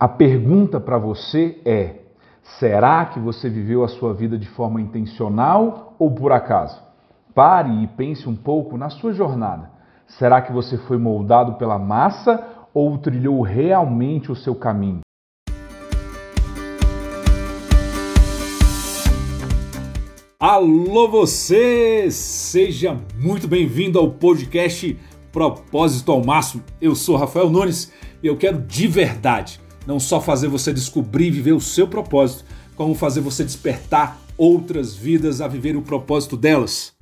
A 0.00 0.08
pergunta 0.08 0.80
para 0.80 0.96
você 0.96 1.60
é: 1.62 1.96
será 2.58 3.04
que 3.04 3.20
você 3.20 3.50
viveu 3.50 3.84
a 3.84 3.88
sua 3.88 4.14
vida 4.14 4.38
de 4.38 4.48
forma 4.48 4.80
intencional 4.80 5.94
ou 5.98 6.10
por 6.10 6.32
acaso? 6.32 6.82
Pare 7.34 7.70
e 7.82 7.86
pense 7.86 8.26
um 8.26 8.34
pouco 8.34 8.78
na 8.78 8.88
sua 8.88 9.12
jornada. 9.12 9.70
Será 10.06 10.40
que 10.40 10.50
você 10.52 10.78
foi 10.78 10.96
moldado 10.96 11.56
pela 11.56 11.78
massa 11.78 12.42
ou 12.72 12.96
trilhou 12.96 13.42
realmente 13.42 14.32
o 14.32 14.34
seu 14.34 14.54
caminho? 14.54 15.00
Alô 20.40 21.08
você! 21.08 22.10
Seja 22.10 22.98
muito 23.18 23.46
bem-vindo 23.46 23.98
ao 23.98 24.10
podcast 24.12 24.98
Propósito 25.30 26.10
ao 26.10 26.24
Máximo. 26.24 26.62
Eu 26.80 26.94
sou 26.94 27.16
Rafael 27.16 27.50
Nunes 27.50 27.92
e 28.22 28.26
eu 28.26 28.38
quero 28.38 28.62
de 28.62 28.88
verdade 28.88 29.59
não 29.86 29.98
só 29.98 30.20
fazer 30.20 30.48
você 30.48 30.72
descobrir 30.72 31.26
e 31.26 31.30
viver 31.30 31.52
o 31.52 31.60
seu 31.60 31.88
propósito, 31.88 32.44
como 32.76 32.94
fazer 32.94 33.20
você 33.20 33.44
despertar 33.44 34.18
outras 34.36 34.94
vidas 34.96 35.40
a 35.40 35.48
viver 35.48 35.76
o 35.76 35.82
propósito 35.82 36.36
delas. 36.36 36.94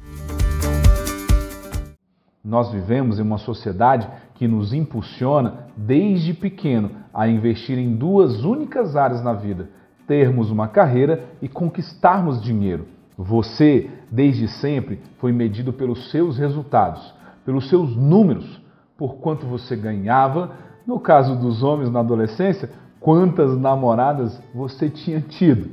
Nós 2.45 2.73
vivemos 2.73 3.19
em 3.19 3.23
uma 3.23 3.39
sociedade 3.39 4.09
que 4.35 4.49
nos 4.49 4.73
impulsiona 4.73 5.67
desde 5.77 6.33
pequeno 6.33 6.91
a 7.13 7.29
investir 7.29 7.79
em 7.79 7.95
duas 7.95 8.45
únicas 8.45 8.97
áreas 8.97 9.23
na 9.23 9.35
vida: 9.35 9.69
termos 10.07 10.51
uma 10.51 10.67
carreira 10.67 11.25
e 11.43 11.49
conquistarmos 11.49 12.43
dinheiro. 12.43 12.87
Você, 13.17 13.91
desde 14.11 14.49
sempre, 14.49 15.01
foi 15.19 15.33
medido 15.33 15.73
pelos 15.73 16.11
seus 16.11 16.39
resultados, 16.39 17.13
pelos 17.45 17.69
seus 17.69 17.97
números, 17.97 18.61
por 18.97 19.17
quanto 19.17 19.47
você 19.47 19.77
ganhava, 19.77 20.53
no 20.89 20.99
caso 20.99 21.37
dos 21.37 21.63
homens 21.63 21.91
na 21.91 22.01
adolescência, 22.01 22.71
quantas 22.99 23.55
namoradas 23.59 24.43
você 24.55 24.89
tinha 24.89 25.21
tido. 25.21 25.71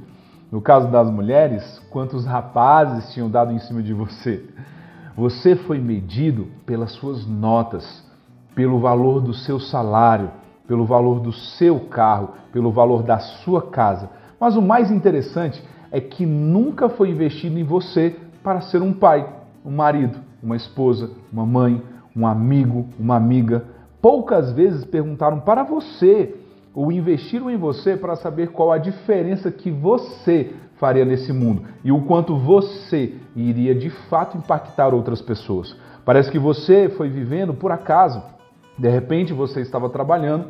No 0.51 0.59
caso 0.59 0.91
das 0.91 1.09
mulheres, 1.09 1.79
quantos 1.89 2.25
rapazes 2.25 3.13
tinham 3.13 3.29
dado 3.29 3.53
em 3.53 3.59
cima 3.59 3.81
de 3.81 3.93
você. 3.93 4.43
Você 5.15 5.55
foi 5.55 5.79
medido 5.79 6.47
pelas 6.65 6.91
suas 6.91 7.25
notas, 7.25 8.03
pelo 8.53 8.77
valor 8.79 9.21
do 9.21 9.33
seu 9.33 9.57
salário, 9.57 10.31
pelo 10.67 10.85
valor 10.85 11.21
do 11.21 11.31
seu 11.31 11.79
carro, 11.79 12.31
pelo 12.51 12.69
valor 12.69 13.01
da 13.01 13.17
sua 13.17 13.61
casa. 13.61 14.09
Mas 14.37 14.57
o 14.57 14.61
mais 14.61 14.91
interessante 14.91 15.63
é 15.91 16.01
que 16.01 16.25
nunca 16.25 16.89
foi 16.89 17.11
investido 17.11 17.57
em 17.57 17.63
você 17.63 18.17
para 18.43 18.59
ser 18.59 18.81
um 18.81 18.91
pai, 18.91 19.25
um 19.63 19.71
marido, 19.71 20.19
uma 20.43 20.57
esposa, 20.57 21.09
uma 21.31 21.45
mãe, 21.45 21.81
um 22.13 22.27
amigo, 22.27 22.85
uma 22.99 23.15
amiga, 23.15 23.74
poucas 24.05 24.51
vezes 24.51 24.85
perguntaram 24.85 25.39
para 25.39 25.63
você 25.63 26.35
ou 26.75 26.91
investiram 26.91 27.49
em 27.49 27.57
você 27.57 27.97
para 27.97 28.15
saber 28.15 28.51
qual 28.51 28.71
a 28.71 28.77
diferença 28.77 29.49
que 29.49 29.71
você 29.71 30.53
faria 30.75 31.03
nesse 31.03 31.33
mundo 31.33 31.63
e 31.83 31.91
o 31.91 32.03
quanto 32.03 32.37
você 32.37 33.15
iria 33.35 33.73
de 33.73 33.89
fato 33.89 34.37
impactar 34.37 34.93
outras 34.93 35.23
pessoas. 35.23 35.75
Parece 36.05 36.29
que 36.29 36.37
você 36.37 36.87
foi 36.87 37.09
vivendo 37.09 37.55
por 37.55 37.71
acaso. 37.71 38.21
De 38.77 38.87
repente 38.87 39.33
você 39.33 39.61
estava 39.61 39.89
trabalhando 39.89 40.49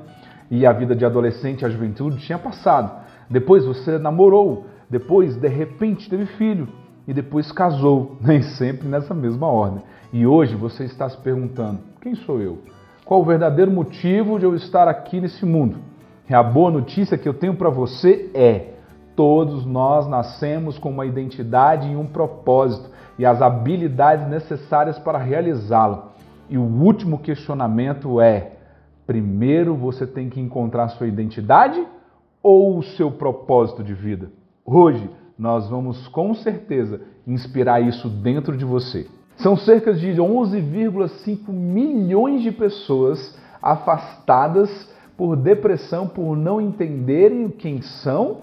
e 0.51 0.65
a 0.65 0.73
vida 0.73 0.93
de 0.93 1.05
adolescente 1.05 1.61
e 1.61 1.65
a 1.65 1.69
juventude 1.69 2.17
tinha 2.25 2.37
passado. 2.37 2.91
Depois 3.29 3.63
você 3.63 3.97
namorou, 3.97 4.65
depois 4.89 5.37
de 5.37 5.47
repente 5.47 6.09
teve 6.09 6.25
filho 6.25 6.67
e 7.07 7.13
depois 7.13 7.53
casou, 7.53 8.17
nem 8.19 8.41
sempre 8.41 8.85
nessa 8.85 9.13
mesma 9.13 9.47
ordem. 9.47 9.81
E 10.11 10.27
hoje 10.27 10.57
você 10.57 10.83
está 10.83 11.07
se 11.07 11.17
perguntando: 11.19 11.79
quem 12.01 12.15
sou 12.15 12.41
eu? 12.41 12.74
Qual 13.05 13.21
o 13.21 13.25
verdadeiro 13.25 13.71
motivo 13.71 14.39
de 14.39 14.45
eu 14.45 14.55
estar 14.55 14.87
aqui 14.87 15.21
nesse 15.21 15.45
mundo. 15.45 15.77
E 16.27 16.33
a 16.33 16.41
boa 16.41 16.71
notícia 16.71 17.17
que 17.17 17.29
eu 17.29 17.35
tenho 17.35 17.55
para 17.55 17.69
você 17.69 18.31
é: 18.33 18.73
todos 19.15 19.63
nós 19.65 20.07
nascemos 20.07 20.79
com 20.79 20.89
uma 20.89 21.05
identidade 21.05 21.87
e 21.87 21.95
um 21.95 22.07
propósito 22.07 22.89
e 23.17 23.25
as 23.25 23.41
habilidades 23.41 24.27
necessárias 24.27 24.97
para 24.97 25.19
realizá-lo. 25.19 26.15
E 26.49 26.57
o 26.57 26.63
último 26.63 27.19
questionamento 27.19 28.19
é: 28.19 28.53
primeiro 29.05 29.75
você 29.75 30.07
tem 30.07 30.27
que 30.27 30.41
encontrar 30.41 30.89
sua 30.89 31.07
identidade 31.07 31.85
ou 32.41 32.77
o 32.77 32.83
seu 32.83 33.11
propósito 33.11 33.83
de 33.83 33.93
vida? 33.93 34.31
Hoje 34.65 35.07
nós 35.37 35.69
vamos 35.69 36.07
com 36.07 36.33
certeza 36.33 37.01
inspirar 37.27 37.81
isso 37.81 38.09
dentro 38.09 38.57
de 38.57 38.65
você. 38.65 39.07
São 39.37 39.57
cerca 39.57 39.93
de 39.93 40.13
11,5 40.13 41.49
milhões 41.49 42.41
de 42.41 42.51
pessoas 42.51 43.37
afastadas 43.61 44.89
por 45.17 45.35
depressão, 45.35 46.07
por 46.07 46.35
não 46.35 46.61
entenderem 46.61 47.49
quem 47.49 47.81
são. 47.81 48.37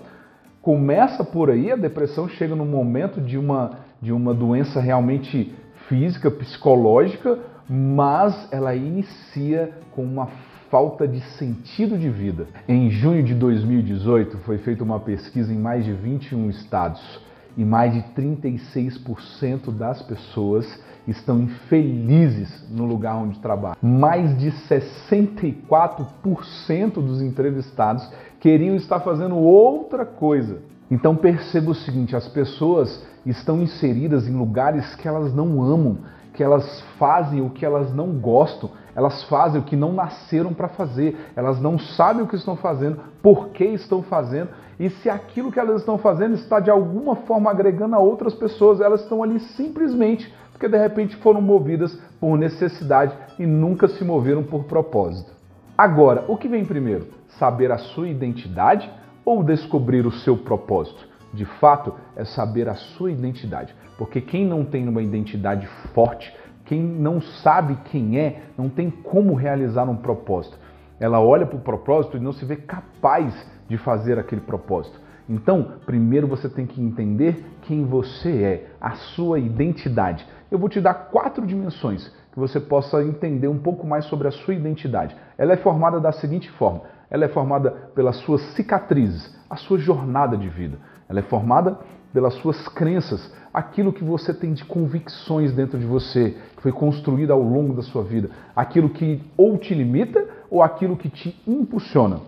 Começa 0.61 1.25
por 1.25 1.51
aí, 1.51 1.73
a 1.73 1.77
depressão 1.77 2.29
chega 2.29 2.55
no 2.55 2.65
momento 2.65 3.21
de 3.21 3.39
uma, 3.39 3.79
de 4.01 4.13
uma 4.13 4.33
doença 4.33 4.81
realmente 4.81 5.55
física, 5.89 6.31
psicológica, 6.31 7.39
mas 7.69 8.49
ela 8.53 8.75
inicia 8.75 9.71
com 9.93 10.03
uma 10.03 10.29
falta 10.71 11.07
de 11.07 11.21
sentido 11.21 11.99
de 11.99 12.09
vida. 12.09 12.47
Em 12.69 12.91
junho 12.91 13.23
de 13.23 13.35
2018 13.35 14.39
foi 14.39 14.59
feita 14.59 14.85
uma 14.85 15.01
pesquisa 15.01 15.53
em 15.53 15.59
mais 15.59 15.85
de 15.85 15.93
21 15.93 16.49
estados 16.51 17.21
e 17.57 17.65
mais 17.65 17.93
de 17.93 18.03
36% 18.15 19.73
das 19.73 20.01
pessoas 20.03 20.65
estão 21.07 21.41
infelizes 21.41 22.65
no 22.71 22.85
lugar 22.85 23.17
onde 23.17 23.39
trabalham. 23.41 23.77
Mais 23.83 24.39
de 24.39 24.53
64% 24.69 26.95
dos 26.95 27.21
entrevistados 27.21 28.09
queriam 28.41 28.77
estar 28.77 29.01
fazendo 29.01 29.37
outra 29.37 30.07
coisa. 30.07 30.61
Então 30.91 31.15
perceba 31.17 31.71
o 31.71 31.75
seguinte: 31.75 32.15
as 32.15 32.29
pessoas 32.29 33.03
estão 33.25 33.63
inseridas 33.63 34.29
em 34.29 34.33
lugares 34.33 34.95
que 34.97 35.09
elas 35.09 35.33
não 35.35 35.63
amam, 35.63 35.99
que 36.35 36.43
elas 36.43 36.83
fazem 36.99 37.41
o 37.41 37.49
que 37.51 37.65
elas 37.65 37.95
não 37.95 38.19
gostam, 38.19 38.71
elas 38.95 39.25
fazem 39.25 39.61
o 39.61 39.65
que 39.65 39.77
não 39.77 39.93
nasceram 39.93 40.53
para 40.53 40.69
fazer, 40.69 41.17
elas 41.35 41.61
não 41.61 41.79
sabem 41.79 42.23
o 42.23 42.29
que 42.29 42.37
estão 42.37 42.57
fazendo, 42.57 43.01
por 43.23 43.49
que 43.49 43.65
estão 43.65 44.03
fazendo 44.03 44.51
e 44.79 44.91
se 44.91 45.09
aquilo 45.09 45.53
que 45.53 45.61
elas 45.61 45.81
estão 45.81 45.99
fazendo 45.99 46.35
está 46.35 46.59
de 46.59 46.71
alguma 46.71 47.15
forma 47.15 47.51
agregando 47.51 47.95
a 47.95 47.99
outras 47.99 48.35
pessoas, 48.35 48.81
elas 48.81 49.03
estão 49.03 49.23
ali 49.23 49.39
simplesmente 49.41 50.33
porque 50.63 50.69
de 50.69 50.81
repente 50.81 51.17
foram 51.17 51.41
movidas 51.41 51.93
por 52.21 52.39
necessidade 52.39 53.17
e 53.37 53.45
nunca 53.45 53.89
se 53.89 54.05
moveram 54.05 54.45
por 54.45 54.65
propósito. 54.65 55.33
Agora, 55.77 56.25
o 56.29 56.37
que 56.37 56.47
vem 56.47 56.65
primeiro? 56.65 57.09
Saber 57.39 57.73
a 57.73 57.79
sua 57.79 58.09
identidade 58.09 58.89
ou 59.25 59.43
descobrir 59.43 60.07
o 60.07 60.13
seu 60.13 60.37
propósito? 60.37 61.09
De 61.35 61.45
fato, 61.45 61.95
é 62.15 62.25
saber 62.25 62.69
a 62.69 62.75
sua 62.75 63.11
identidade, 63.11 63.75
porque 63.99 64.21
quem 64.21 64.47
não 64.47 64.65
tem 64.65 64.87
uma 64.87 65.03
identidade 65.03 65.67
forte, 65.95 66.33
quem 66.73 66.81
não 66.83 67.21
sabe 67.21 67.77
quem 67.91 68.19
é, 68.19 68.45
não 68.57 68.71
tem 68.71 68.91
como 68.91 69.35
realizar 69.35 69.85
um 69.91 69.97
propósito. 69.97 70.57
Ela 70.99 71.21
olha 71.21 71.45
para 71.45 71.59
o 71.59 71.61
propósito 71.61 72.17
e 72.17 72.21
não 72.21 72.33
se 72.33 72.47
vê 72.47 72.57
capaz 72.57 73.35
de 73.69 73.77
fazer 73.77 74.19
aquele 74.19 74.41
propósito. 74.41 74.99
Então, 75.29 75.73
primeiro 75.85 76.27
você 76.27 76.49
tem 76.49 76.65
que 76.65 76.81
entender 76.81 77.45
quem 77.61 77.85
você 77.85 78.43
é, 78.43 78.71
a 78.81 78.93
sua 78.93 79.39
identidade. 79.39 80.27
Eu 80.51 80.59
vou 80.59 80.71
te 80.71 80.81
dar 80.81 80.95
quatro 80.95 81.47
dimensões 81.47 82.11
que 82.33 82.39
você 82.39 82.59
possa 82.59 83.05
entender 83.05 83.49
um 83.49 83.59
pouco 83.59 83.87
mais 83.87 84.07
sobre 84.07 84.29
a 84.29 84.33
sua 84.33 84.55
identidade. 84.55 85.15
Ela 85.37 85.53
é 85.53 85.59
formada 85.59 86.01
da 86.01 86.11
seguinte 86.11 86.51
forma: 86.53 86.85
ela 87.11 87.27
é 87.27 87.29
formada 87.29 87.71
pelas 87.95 88.17
suas 88.21 88.41
cicatrizes, 88.55 89.37
a 89.51 89.57
sua 89.57 89.77
jornada 89.77 90.39
de 90.39 90.49
vida. 90.49 90.79
Ela 91.07 91.19
é 91.19 91.23
formada 91.25 91.79
pelas 92.13 92.35
suas 92.35 92.69
crenças, 92.69 93.33
aquilo 93.53 93.93
que 93.93 94.05
você 94.05 94.33
tem 94.33 94.53
de 94.53 94.65
convicções 94.65 95.53
dentro 95.53 95.79
de 95.79 95.87
você, 95.87 96.37
que 96.57 96.63
foi 96.63 96.73
construído 96.73 97.33
ao 97.33 97.43
longo 97.43 97.75
da 97.75 97.83
sua 97.83 98.03
vida, 98.03 98.31
aquilo 98.55 98.91
que 98.91 99.21
ou 99.37 99.57
te 99.59 99.75
limita 99.75 100.27
ou 100.51 100.63
aquilo 100.63 100.97
que 100.97 101.09
te 101.09 101.41
impulsiona. 101.47 102.21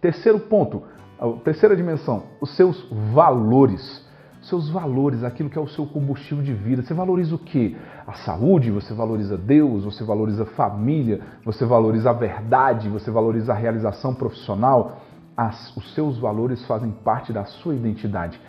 Terceiro 0.00 0.38
ponto, 0.38 0.82
terceira 1.44 1.76
dimensão, 1.76 2.24
os 2.40 2.54
seus 2.56 2.88
valores. 3.12 4.06
Seus 4.40 4.70
valores, 4.70 5.24
aquilo 5.24 5.50
que 5.50 5.58
é 5.58 5.60
o 5.60 5.66
seu 5.66 5.84
combustível 5.84 6.44
de 6.44 6.54
vida. 6.54 6.80
Você 6.80 6.94
valoriza 6.94 7.34
o 7.34 7.38
quê? 7.38 7.76
A 8.06 8.12
saúde, 8.12 8.70
você 8.70 8.94
valoriza 8.94 9.36
Deus, 9.36 9.84
você 9.84 10.04
valoriza 10.04 10.44
a 10.44 10.46
família, 10.46 11.20
você 11.44 11.66
valoriza 11.66 12.10
a 12.10 12.12
verdade, 12.12 12.88
você 12.88 13.10
valoriza 13.10 13.52
a 13.52 13.56
realização 13.56 14.14
profissional. 14.14 15.00
As, 15.36 15.76
os 15.76 15.92
seus 15.92 16.18
valores 16.18 16.64
fazem 16.66 16.92
parte 16.92 17.32
da 17.32 17.44
sua 17.44 17.74
identidade. 17.74 18.40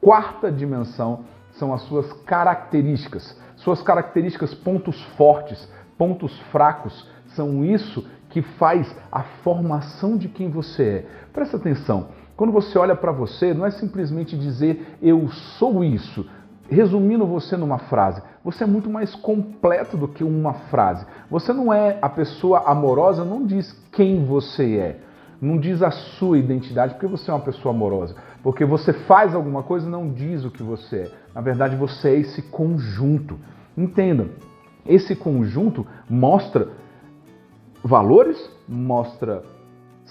Quarta 0.00 0.50
dimensão 0.50 1.24
são 1.52 1.74
as 1.74 1.82
suas 1.82 2.12
características. 2.24 3.36
Suas 3.56 3.82
características, 3.82 4.54
pontos 4.54 5.02
fortes, 5.16 5.68
pontos 5.96 6.38
fracos, 6.52 7.08
são 7.34 7.64
isso 7.64 8.06
que 8.30 8.42
faz 8.42 8.94
a 9.10 9.22
formação 9.42 10.16
de 10.16 10.28
quem 10.28 10.50
você 10.50 10.82
é. 10.84 11.06
Presta 11.32 11.56
atenção, 11.56 12.08
quando 12.36 12.52
você 12.52 12.78
olha 12.78 12.94
para 12.94 13.10
você, 13.10 13.52
não 13.52 13.66
é 13.66 13.70
simplesmente 13.70 14.36
dizer 14.36 14.96
eu 15.02 15.28
sou 15.58 15.82
isso. 15.82 16.24
Resumindo 16.70 17.26
você 17.26 17.56
numa 17.56 17.78
frase, 17.78 18.22
você 18.44 18.62
é 18.62 18.66
muito 18.66 18.90
mais 18.90 19.14
completo 19.14 19.96
do 19.96 20.06
que 20.06 20.22
uma 20.22 20.52
frase. 20.52 21.04
Você 21.30 21.52
não 21.52 21.72
é 21.72 21.98
a 22.00 22.08
pessoa 22.08 22.60
amorosa, 22.66 23.24
não 23.24 23.44
diz 23.44 23.72
quem 23.90 24.24
você 24.24 24.76
é. 24.76 25.00
não 25.40 25.58
diz 25.58 25.82
a 25.82 25.90
sua 25.90 26.38
identidade 26.38 26.94
porque 26.94 27.06
você 27.06 27.30
é 27.30 27.34
uma 27.34 27.40
pessoa 27.40 27.74
amorosa. 27.74 28.14
Porque 28.42 28.64
você 28.64 28.92
faz 28.92 29.34
alguma 29.34 29.62
coisa 29.62 29.88
não 29.88 30.12
diz 30.12 30.44
o 30.44 30.50
que 30.50 30.62
você 30.62 30.96
é. 30.96 31.10
Na 31.34 31.40
verdade, 31.40 31.76
você 31.76 32.10
é 32.10 32.20
esse 32.20 32.42
conjunto. 32.42 33.38
Entenda, 33.76 34.28
esse 34.86 35.14
conjunto 35.14 35.86
mostra 36.08 36.68
valores, 37.82 38.50
mostra 38.68 39.42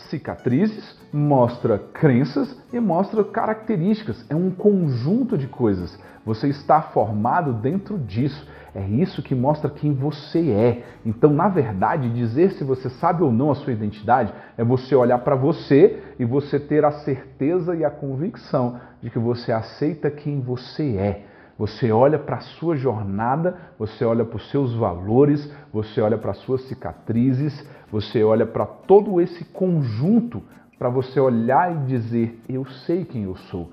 cicatrizes, 0.09 0.97
mostra 1.11 1.77
crenças 1.77 2.55
e 2.71 2.79
mostra 2.79 3.23
características. 3.23 4.25
É 4.29 4.35
um 4.35 4.51
conjunto 4.51 5.37
de 5.37 5.47
coisas. 5.47 5.97
Você 6.25 6.47
está 6.47 6.81
formado 6.81 7.53
dentro 7.53 7.97
disso. 7.97 8.47
É 8.75 8.85
isso 8.85 9.23
que 9.23 9.33
mostra 9.33 9.69
quem 9.69 9.93
você 9.93 10.51
é. 10.51 10.83
Então, 11.05 11.31
na 11.33 11.47
verdade, 11.47 12.09
dizer 12.09 12.51
se 12.51 12.63
você 12.63 12.89
sabe 12.89 13.23
ou 13.23 13.31
não 13.31 13.49
a 13.49 13.55
sua 13.55 13.73
identidade 13.73 14.33
é 14.57 14.63
você 14.63 14.93
olhar 14.93 15.19
para 15.19 15.35
você 15.35 16.03
e 16.19 16.25
você 16.25 16.59
ter 16.59 16.85
a 16.85 16.91
certeza 16.91 17.75
e 17.75 17.83
a 17.83 17.89
convicção 17.89 18.79
de 19.01 19.09
que 19.09 19.17
você 19.17 19.51
aceita 19.51 20.11
quem 20.11 20.41
você 20.41 20.97
é. 20.97 21.25
Você 21.57 21.91
olha 21.91 22.19
para 22.19 22.37
a 22.37 22.41
sua 22.41 22.75
jornada, 22.75 23.57
você 23.79 24.05
olha 24.05 24.23
para 24.23 24.37
os 24.37 24.49
seus 24.51 24.75
valores, 24.75 25.51
você 25.73 25.99
olha 25.99 26.17
para 26.17 26.31
as 26.31 26.37
suas 26.39 26.61
cicatrizes, 26.67 27.67
você 27.91 28.23
olha 28.23 28.45
para 28.45 28.65
todo 28.65 29.19
esse 29.19 29.43
conjunto 29.45 30.43
para 30.77 30.89
você 30.89 31.19
olhar 31.19 31.73
e 31.73 31.85
dizer: 31.87 32.39
Eu 32.47 32.63
sei 32.85 33.05
quem 33.05 33.23
eu 33.23 33.35
sou, 33.35 33.71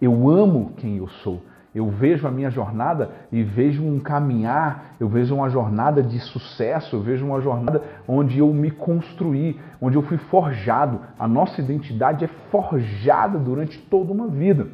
eu 0.00 0.28
amo 0.28 0.72
quem 0.76 0.98
eu 0.98 1.08
sou. 1.08 1.42
Eu 1.74 1.90
vejo 1.90 2.24
a 2.24 2.30
minha 2.30 2.50
jornada 2.50 3.10
e 3.32 3.42
vejo 3.42 3.84
um 3.84 3.98
caminhar, 3.98 4.94
eu 5.00 5.08
vejo 5.08 5.34
uma 5.34 5.50
jornada 5.50 6.04
de 6.04 6.20
sucesso, 6.20 6.94
eu 6.94 7.00
vejo 7.00 7.26
uma 7.26 7.40
jornada 7.40 7.82
onde 8.06 8.38
eu 8.38 8.54
me 8.54 8.70
construí, 8.70 9.58
onde 9.80 9.96
eu 9.96 10.02
fui 10.02 10.16
forjado. 10.16 11.00
A 11.18 11.26
nossa 11.26 11.60
identidade 11.60 12.24
é 12.24 12.28
forjada 12.52 13.40
durante 13.40 13.76
toda 13.90 14.12
uma 14.12 14.28
vida. 14.28 14.68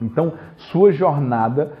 Então, 0.00 0.34
sua 0.70 0.92
jornada, 0.92 1.72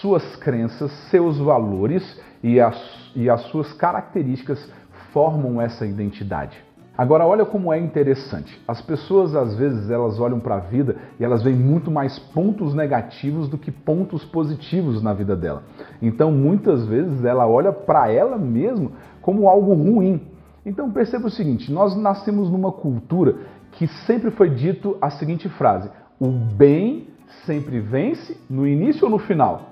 suas 0.00 0.36
crenças, 0.36 0.90
seus 1.10 1.38
valores 1.38 2.20
e 2.42 2.60
as, 2.60 2.76
e 3.14 3.28
as 3.28 3.42
suas 3.46 3.72
características 3.72 4.70
formam 5.12 5.60
essa 5.60 5.86
identidade. 5.86 6.66
Agora 6.96 7.26
olha 7.26 7.44
como 7.44 7.70
é 7.70 7.78
interessante. 7.78 8.58
As 8.66 8.80
pessoas 8.80 9.34
às 9.34 9.54
vezes 9.54 9.90
elas 9.90 10.18
olham 10.18 10.40
para 10.40 10.56
a 10.56 10.60
vida 10.60 10.96
e 11.20 11.24
elas 11.24 11.42
veem 11.42 11.56
muito 11.56 11.90
mais 11.90 12.18
pontos 12.18 12.72
negativos 12.74 13.48
do 13.48 13.58
que 13.58 13.70
pontos 13.70 14.24
positivos 14.24 15.02
na 15.02 15.12
vida 15.12 15.36
dela. 15.36 15.62
Então 16.00 16.32
muitas 16.32 16.86
vezes 16.86 17.22
ela 17.22 17.46
olha 17.46 17.70
para 17.70 18.10
ela 18.10 18.38
mesma 18.38 18.92
como 19.20 19.46
algo 19.46 19.74
ruim. 19.74 20.22
Então 20.64 20.90
perceba 20.90 21.26
o 21.26 21.30
seguinte, 21.30 21.70
nós 21.70 21.94
nascemos 21.94 22.50
numa 22.50 22.72
cultura 22.72 23.36
que 23.72 23.86
sempre 24.06 24.30
foi 24.30 24.48
dito 24.48 24.96
a 25.00 25.10
seguinte 25.10 25.50
frase: 25.50 25.90
o 26.18 26.28
bem 26.28 27.08
sempre 27.44 27.80
vence 27.80 28.36
no 28.48 28.66
início 28.66 29.04
ou 29.04 29.10
no 29.10 29.18
final? 29.18 29.70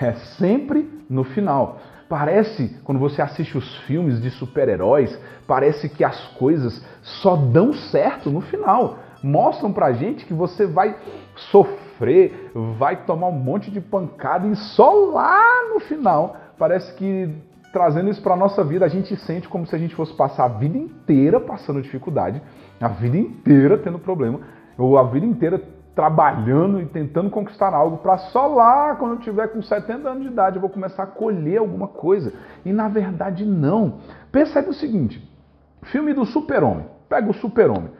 É 0.00 0.12
sempre 0.38 0.88
no 1.08 1.24
final. 1.24 1.78
Parece, 2.08 2.76
quando 2.84 2.98
você 2.98 3.22
assiste 3.22 3.56
os 3.56 3.76
filmes 3.86 4.20
de 4.20 4.30
super-heróis, 4.30 5.18
parece 5.46 5.88
que 5.88 6.04
as 6.04 6.28
coisas 6.38 6.84
só 7.02 7.36
dão 7.36 7.72
certo 7.72 8.30
no 8.30 8.40
final. 8.40 8.98
Mostram 9.22 9.72
pra 9.72 9.92
gente 9.92 10.24
que 10.24 10.34
você 10.34 10.66
vai 10.66 10.96
sofrer, 11.50 12.50
vai 12.78 13.04
tomar 13.04 13.28
um 13.28 13.38
monte 13.38 13.70
de 13.70 13.80
pancada 13.80 14.46
e 14.46 14.56
só 14.56 14.92
lá 14.92 15.70
no 15.72 15.80
final 15.80 16.36
parece 16.58 16.94
que 16.94 17.30
trazendo 17.72 18.10
isso 18.10 18.22
para 18.22 18.36
nossa 18.36 18.62
vida, 18.62 18.84
a 18.84 18.88
gente 18.88 19.16
sente 19.16 19.48
como 19.48 19.66
se 19.66 19.74
a 19.74 19.78
gente 19.78 19.94
fosse 19.94 20.12
passar 20.12 20.44
a 20.44 20.48
vida 20.48 20.76
inteira 20.76 21.40
passando 21.40 21.80
dificuldade, 21.80 22.42
a 22.78 22.88
vida 22.88 23.16
inteira 23.16 23.78
tendo 23.78 23.98
problema, 23.98 24.40
ou 24.76 24.98
a 24.98 25.04
vida 25.04 25.24
inteira 25.24 25.62
trabalhando 25.94 26.80
e 26.80 26.86
tentando 26.86 27.30
conquistar 27.30 27.74
algo 27.74 27.98
para 27.98 28.16
só 28.18 28.46
lá, 28.46 28.94
quando 28.96 29.12
eu 29.12 29.20
tiver 29.20 29.48
com 29.48 29.60
70 29.60 30.08
anos 30.08 30.22
de 30.22 30.28
idade, 30.28 30.56
eu 30.56 30.60
vou 30.60 30.70
começar 30.70 31.02
a 31.02 31.06
colher 31.06 31.58
alguma 31.58 31.86
coisa. 31.86 32.32
E 32.64 32.72
na 32.72 32.88
verdade 32.88 33.44
não. 33.44 33.98
Percebe 34.30 34.70
o 34.70 34.74
seguinte: 34.74 35.22
filme 35.82 36.14
do 36.14 36.24
super-homem. 36.24 36.86
Pega 37.08 37.30
o 37.30 37.34
super-homem. 37.34 37.90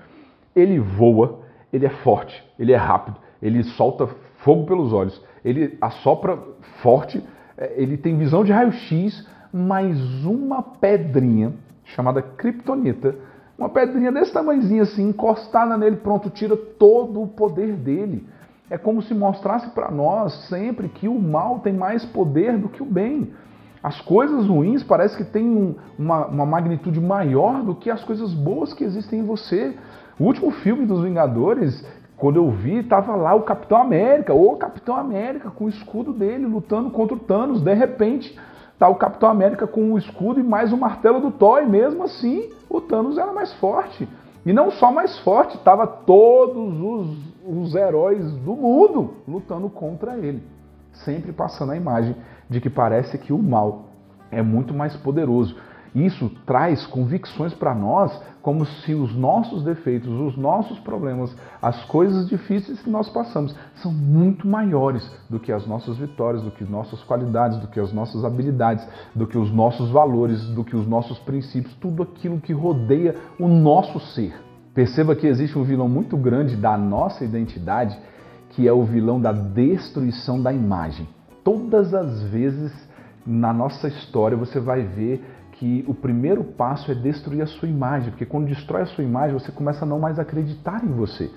Ele 0.56 0.78
voa, 0.78 1.40
ele 1.72 1.86
é 1.86 1.90
forte, 1.90 2.42
ele 2.58 2.72
é 2.72 2.76
rápido, 2.76 3.16
ele 3.40 3.62
solta 3.62 4.06
fogo 4.38 4.66
pelos 4.66 4.92
olhos, 4.92 5.22
ele 5.44 5.78
assopra 5.80 6.38
forte, 6.82 7.22
é, 7.56 7.74
ele 7.76 7.96
tem 7.96 8.18
visão 8.18 8.44
de 8.44 8.52
raio-x, 8.52 9.26
mas 9.52 9.98
uma 10.24 10.62
pedrinha 10.62 11.52
chamada 11.84 12.22
Kryptonita 12.22 13.14
uma 13.58 13.68
pedrinha 13.68 14.10
desse 14.10 14.32
tamanhozinho 14.32 14.82
assim, 14.82 15.08
encostada 15.08 15.76
nele, 15.76 15.96
pronto, 15.96 16.30
tira 16.30 16.56
todo 16.56 17.22
o 17.22 17.28
poder 17.28 17.74
dele. 17.74 18.26
É 18.70 18.78
como 18.78 19.02
se 19.02 19.12
mostrasse 19.12 19.68
para 19.70 19.90
nós 19.90 20.32
sempre 20.48 20.88
que 20.88 21.06
o 21.06 21.20
mal 21.20 21.60
tem 21.60 21.72
mais 21.72 22.04
poder 22.06 22.56
do 22.56 22.68
que 22.68 22.82
o 22.82 22.86
bem. 22.86 23.32
As 23.82 24.00
coisas 24.00 24.46
ruins 24.46 24.82
parece 24.82 25.16
que 25.16 25.24
têm 25.24 25.46
um, 25.46 25.74
uma, 25.98 26.26
uma 26.26 26.46
magnitude 26.46 27.00
maior 27.00 27.62
do 27.62 27.74
que 27.74 27.90
as 27.90 28.02
coisas 28.04 28.32
boas 28.32 28.72
que 28.72 28.84
existem 28.84 29.20
em 29.20 29.24
você. 29.24 29.76
O 30.18 30.24
último 30.24 30.50
filme 30.50 30.86
dos 30.86 31.02
Vingadores, 31.02 31.84
quando 32.16 32.36
eu 32.36 32.50
vi, 32.50 32.78
estava 32.78 33.16
lá 33.16 33.34
o 33.34 33.42
Capitão 33.42 33.78
América, 33.78 34.32
o 34.32 34.56
Capitão 34.56 34.96
América 34.96 35.50
com 35.50 35.64
o 35.64 35.68
escudo 35.68 36.12
dele 36.12 36.46
lutando 36.46 36.90
contra 36.90 37.16
o 37.16 37.20
Thanos. 37.20 37.60
De 37.60 37.74
repente, 37.74 38.38
tá 38.82 38.88
o 38.88 38.96
Capitão 38.96 39.28
América 39.28 39.64
com 39.64 39.92
o 39.92 39.98
escudo 39.98 40.40
e 40.40 40.42
mais 40.42 40.72
o 40.72 40.76
martelo 40.76 41.20
do 41.20 41.30
Thor, 41.30 41.62
e 41.62 41.66
mesmo 41.66 42.02
assim 42.02 42.50
o 42.68 42.80
Thanos 42.80 43.16
era 43.16 43.32
mais 43.32 43.52
forte. 43.60 44.08
E 44.44 44.52
não 44.52 44.72
só 44.72 44.90
mais 44.90 45.16
forte, 45.20 45.56
tava 45.58 45.86
todos 45.86 46.80
os, 46.80 47.16
os 47.46 47.74
heróis 47.76 48.28
do 48.38 48.56
mundo 48.56 49.18
lutando 49.28 49.70
contra 49.70 50.18
ele. 50.18 50.42
Sempre 51.04 51.32
passando 51.32 51.70
a 51.70 51.76
imagem 51.76 52.16
de 52.50 52.60
que 52.60 52.68
parece 52.68 53.16
que 53.18 53.32
o 53.32 53.38
mal 53.38 53.84
é 54.32 54.42
muito 54.42 54.74
mais 54.74 54.96
poderoso. 54.96 55.56
Isso 55.94 56.30
traz 56.46 56.86
convicções 56.86 57.52
para 57.52 57.74
nós, 57.74 58.18
como 58.40 58.64
se 58.64 58.94
os 58.94 59.14
nossos 59.14 59.62
defeitos, 59.62 60.08
os 60.08 60.36
nossos 60.36 60.78
problemas, 60.80 61.34
as 61.60 61.84
coisas 61.84 62.28
difíceis 62.28 62.80
que 62.80 62.88
nós 62.88 63.10
passamos 63.10 63.54
são 63.76 63.92
muito 63.92 64.48
maiores 64.48 65.08
do 65.28 65.38
que 65.38 65.52
as 65.52 65.66
nossas 65.66 65.98
vitórias, 65.98 66.42
do 66.42 66.50
que 66.50 66.64
as 66.64 66.70
nossas 66.70 67.02
qualidades, 67.04 67.58
do 67.58 67.68
que 67.68 67.78
as 67.78 67.92
nossas 67.92 68.24
habilidades, 68.24 68.86
do 69.14 69.26
que 69.26 69.36
os 69.36 69.52
nossos 69.52 69.90
valores, 69.90 70.42
do 70.48 70.64
que 70.64 70.74
os 70.74 70.86
nossos 70.86 71.18
princípios, 71.18 71.74
tudo 71.74 72.02
aquilo 72.02 72.40
que 72.40 72.54
rodeia 72.54 73.14
o 73.38 73.46
nosso 73.46 74.00
ser. 74.00 74.34
Perceba 74.74 75.14
que 75.14 75.26
existe 75.26 75.58
um 75.58 75.62
vilão 75.62 75.88
muito 75.88 76.16
grande 76.16 76.56
da 76.56 76.78
nossa 76.78 77.22
identidade, 77.22 77.98
que 78.50 78.66
é 78.66 78.72
o 78.72 78.84
vilão 78.84 79.20
da 79.20 79.30
destruição 79.30 80.42
da 80.42 80.52
imagem. 80.52 81.06
Todas 81.44 81.92
as 81.92 82.22
vezes 82.22 82.72
na 83.26 83.52
nossa 83.52 83.88
história 83.88 84.36
você 84.36 84.58
vai 84.58 84.82
ver 84.82 85.22
que 85.62 85.84
o 85.86 85.94
primeiro 85.94 86.42
passo 86.42 86.90
é 86.90 86.94
destruir 86.94 87.40
a 87.40 87.46
sua 87.46 87.68
imagem, 87.68 88.10
porque 88.10 88.26
quando 88.26 88.48
destrói 88.48 88.82
a 88.82 88.86
sua 88.86 89.04
imagem, 89.04 89.38
você 89.38 89.52
começa 89.52 89.84
a 89.84 89.86
não 89.86 90.00
mais 90.00 90.18
acreditar 90.18 90.82
em 90.82 90.88
você. 90.88 91.30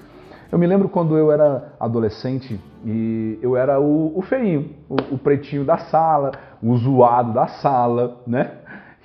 Eu 0.51 0.58
me 0.58 0.65
lembro 0.65 0.89
quando 0.89 1.15
eu 1.15 1.32
era 1.32 1.75
adolescente 1.79 2.60
e 2.84 3.38
eu 3.39 3.55
era 3.55 3.79
o, 3.79 4.17
o 4.17 4.24
feinho, 4.24 4.72
o, 4.89 4.96
o, 5.13 5.17
pretinho 5.20 5.63
da 5.63 5.77
sala, 5.77 6.32
o 6.60 6.75
zoado 6.75 7.34
da 7.34 7.46
sala, 7.46 8.20
né? 8.25 8.50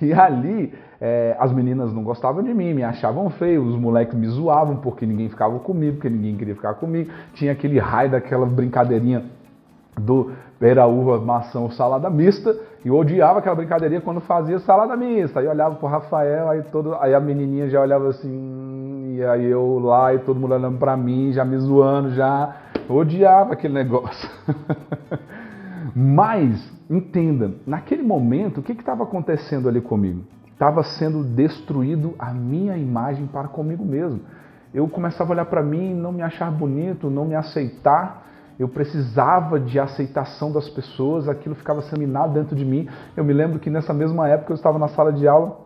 E 0.01 0.11
ali 0.11 0.73
é, 0.99 1.35
as 1.39 1.53
meninas 1.53 1.93
não 1.93 2.03
gostavam 2.03 2.41
de 2.41 2.51
mim, 2.51 2.73
me 2.73 2.83
achavam 2.83 3.29
feio, 3.29 3.63
os 3.63 3.75
moleques 3.75 4.15
me 4.15 4.27
zoavam 4.27 4.77
porque 4.77 5.05
ninguém 5.05 5.29
ficava 5.29 5.59
comigo, 5.59 5.97
porque 5.97 6.09
ninguém 6.09 6.35
queria 6.35 6.55
ficar 6.55 6.73
comigo. 6.73 7.11
Tinha 7.35 7.51
aquele 7.51 7.77
raio 7.77 8.09
daquela 8.09 8.47
brincadeirinha 8.47 9.23
do 9.99 10.31
pera, 10.59 10.85
uva, 10.85 11.19
maçã 11.19 11.59
ou 11.59 11.71
salada 11.71 12.09
mista. 12.09 12.55
E 12.83 12.87
eu 12.87 12.95
odiava 12.95 13.39
aquela 13.39 13.55
brincadeirinha 13.55 14.01
quando 14.01 14.21
fazia 14.21 14.59
salada 14.59 14.95
mista. 14.95 15.39
Aí 15.39 15.47
olhava 15.47 15.75
pro 15.75 15.87
Rafael, 15.87 16.49
aí, 16.49 16.61
todo, 16.63 16.95
aí 16.95 17.13
a 17.13 17.19
menininha 17.19 17.69
já 17.69 17.81
olhava 17.81 18.09
assim, 18.09 19.15
e 19.17 19.23
aí 19.23 19.45
eu 19.45 19.79
lá 19.79 20.13
e 20.13 20.19
todo 20.19 20.39
mundo 20.39 20.53
olhando 20.53 20.77
pra 20.77 20.95
mim, 20.95 21.31
já 21.31 21.43
me 21.43 21.57
zoando, 21.57 22.11
já. 22.11 22.55
Odiava 22.87 23.53
aquele 23.53 23.73
negócio. 23.73 24.29
Mas, 25.95 26.71
entenda, 26.89 27.51
naquele 27.65 28.03
momento, 28.03 28.59
o 28.59 28.63
que 28.63 28.71
estava 28.71 29.03
acontecendo 29.03 29.67
ali 29.67 29.81
comigo? 29.81 30.23
Estava 30.51 30.83
sendo 30.83 31.23
destruído 31.23 32.13
a 32.19 32.31
minha 32.33 32.77
imagem 32.77 33.25
para 33.27 33.47
comigo 33.47 33.83
mesmo. 33.83 34.21
Eu 34.73 34.87
começava 34.87 35.31
a 35.31 35.33
olhar 35.33 35.45
para 35.45 35.61
mim, 35.61 35.93
não 35.93 36.11
me 36.11 36.21
achar 36.21 36.51
bonito, 36.51 37.09
não 37.09 37.25
me 37.25 37.35
aceitar 37.35 38.30
eu 38.59 38.67
precisava 38.67 39.59
de 39.59 39.79
aceitação 39.79 40.51
das 40.51 40.69
pessoas, 40.69 41.27
aquilo 41.27 41.55
ficava 41.55 41.81
seminado 41.81 42.33
dentro 42.33 42.55
de 42.55 42.65
mim. 42.65 42.87
Eu 43.15 43.23
me 43.23 43.33
lembro 43.33 43.59
que 43.59 43.69
nessa 43.69 43.93
mesma 43.93 44.27
época 44.27 44.51
eu 44.51 44.55
estava 44.55 44.77
na 44.77 44.87
sala 44.87 45.11
de 45.11 45.27
aula 45.27 45.61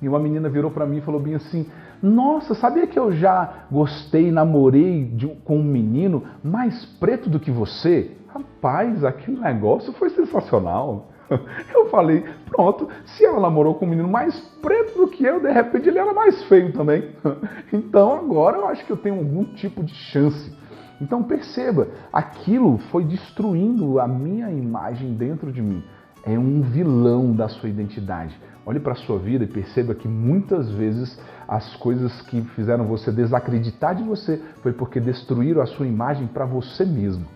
e 0.00 0.08
uma 0.08 0.18
menina 0.18 0.48
virou 0.48 0.70
para 0.70 0.84
mim 0.84 0.98
e 0.98 1.02
falou 1.02 1.20
bem 1.20 1.34
assim: 1.34 1.66
Nossa, 2.02 2.54
sabia 2.54 2.86
que 2.86 2.98
eu 2.98 3.12
já 3.12 3.66
gostei, 3.70 4.32
namorei 4.32 5.04
de, 5.04 5.28
com 5.44 5.58
um 5.58 5.64
menino 5.64 6.24
mais 6.42 6.84
preto 6.98 7.30
do 7.30 7.38
que 7.38 7.50
você? 7.50 8.10
Rapaz, 8.28 9.04
aquele 9.04 9.38
negócio 9.38 9.92
foi 9.92 10.10
sensacional. 10.10 11.08
Eu 11.72 11.88
falei, 11.88 12.24
pronto, 12.46 12.88
se 13.04 13.24
ela 13.24 13.40
namorou 13.40 13.74
com 13.74 13.86
um 13.86 13.88
menino 13.88 14.08
mais 14.08 14.38
preto 14.60 14.98
do 14.98 15.08
que 15.08 15.24
eu, 15.24 15.40
de 15.40 15.50
repente 15.50 15.88
ele 15.88 15.98
era 15.98 16.12
mais 16.12 16.42
feio 16.44 16.72
também. 16.72 17.10
Então 17.72 18.12
agora 18.12 18.58
eu 18.58 18.68
acho 18.68 18.84
que 18.84 18.92
eu 18.92 18.98
tenho 18.98 19.16
algum 19.16 19.44
tipo 19.44 19.82
de 19.82 19.94
chance. 19.94 20.54
Então 21.02 21.20
perceba, 21.24 21.88
aquilo 22.12 22.78
foi 22.92 23.04
destruindo 23.04 23.98
a 23.98 24.06
minha 24.06 24.48
imagem 24.52 25.14
dentro 25.14 25.52
de 25.52 25.60
mim. 25.60 25.82
É 26.24 26.38
um 26.38 26.62
vilão 26.62 27.34
da 27.34 27.48
sua 27.48 27.68
identidade. 27.68 28.38
Olhe 28.64 28.78
para 28.78 28.92
a 28.92 28.96
sua 28.96 29.18
vida 29.18 29.42
e 29.42 29.48
perceba 29.48 29.96
que 29.96 30.06
muitas 30.06 30.70
vezes 30.70 31.20
as 31.48 31.74
coisas 31.74 32.22
que 32.22 32.40
fizeram 32.54 32.86
você 32.86 33.10
desacreditar 33.10 33.96
de 33.96 34.04
você 34.04 34.40
foi 34.62 34.72
porque 34.72 35.00
destruíram 35.00 35.60
a 35.60 35.66
sua 35.66 35.88
imagem 35.88 36.28
para 36.28 36.46
você 36.46 36.84
mesmo. 36.84 37.26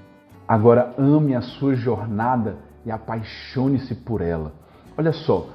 Agora 0.46 0.94
ame 0.96 1.34
a 1.34 1.40
sua 1.40 1.74
jornada 1.74 2.58
e 2.84 2.90
apaixone-se 2.92 3.96
por 3.96 4.20
ela. 4.20 4.52
Olha 4.96 5.12
só, 5.12 5.50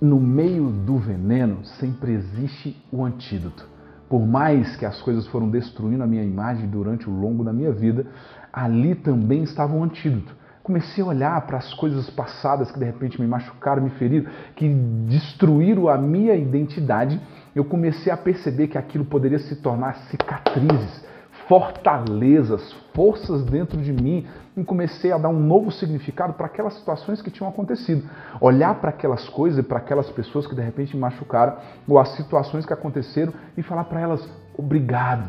no 0.00 0.18
meio 0.18 0.70
do 0.70 0.98
veneno 0.98 1.64
sempre 1.64 2.14
existe 2.14 2.76
o 2.90 3.04
antídoto. 3.04 3.73
Por 4.14 4.28
mais 4.28 4.76
que 4.76 4.86
as 4.86 5.02
coisas 5.02 5.26
foram 5.26 5.50
destruindo 5.50 6.04
a 6.04 6.06
minha 6.06 6.22
imagem 6.22 6.68
durante 6.68 7.10
o 7.10 7.12
longo 7.12 7.42
da 7.42 7.52
minha 7.52 7.72
vida, 7.72 8.06
ali 8.52 8.94
também 8.94 9.42
estava 9.42 9.74
o 9.74 9.82
antídoto. 9.82 10.36
Comecei 10.62 11.02
a 11.02 11.08
olhar 11.08 11.40
para 11.48 11.58
as 11.58 11.74
coisas 11.74 12.08
passadas 12.10 12.70
que 12.70 12.78
de 12.78 12.84
repente 12.84 13.20
me 13.20 13.26
machucaram, 13.26 13.82
me 13.82 13.90
feriram, 13.90 14.30
que 14.54 14.68
destruíram 15.08 15.88
a 15.88 15.98
minha 15.98 16.36
identidade. 16.36 17.20
Eu 17.56 17.64
comecei 17.64 18.12
a 18.12 18.16
perceber 18.16 18.68
que 18.68 18.78
aquilo 18.78 19.04
poderia 19.04 19.40
se 19.40 19.56
tornar 19.56 19.96
cicatrizes, 20.08 21.04
fortalezas, 21.48 22.72
forças 22.94 23.44
dentro 23.44 23.80
de 23.80 23.92
mim 23.92 24.26
e 24.56 24.64
comecei 24.64 25.12
a 25.12 25.18
dar 25.18 25.28
um 25.28 25.38
novo 25.38 25.70
significado 25.70 26.32
para 26.34 26.46
aquelas 26.46 26.74
situações 26.74 27.20
que 27.20 27.30
tinham 27.30 27.48
acontecido. 27.48 28.08
Olhar 28.40 28.74
para 28.76 28.90
aquelas 28.90 29.28
coisas 29.28 29.58
e 29.58 29.62
para 29.62 29.78
aquelas 29.78 30.08
pessoas 30.10 30.46
que 30.46 30.54
de 30.54 30.62
repente 30.62 30.94
me 30.94 31.00
machucaram 31.00 31.56
ou 31.86 31.98
as 31.98 32.08
situações 32.10 32.64
que 32.64 32.72
aconteceram 32.72 33.32
e 33.56 33.62
falar 33.62 33.84
para 33.84 34.00
elas 34.00 34.26
obrigado. 34.56 35.28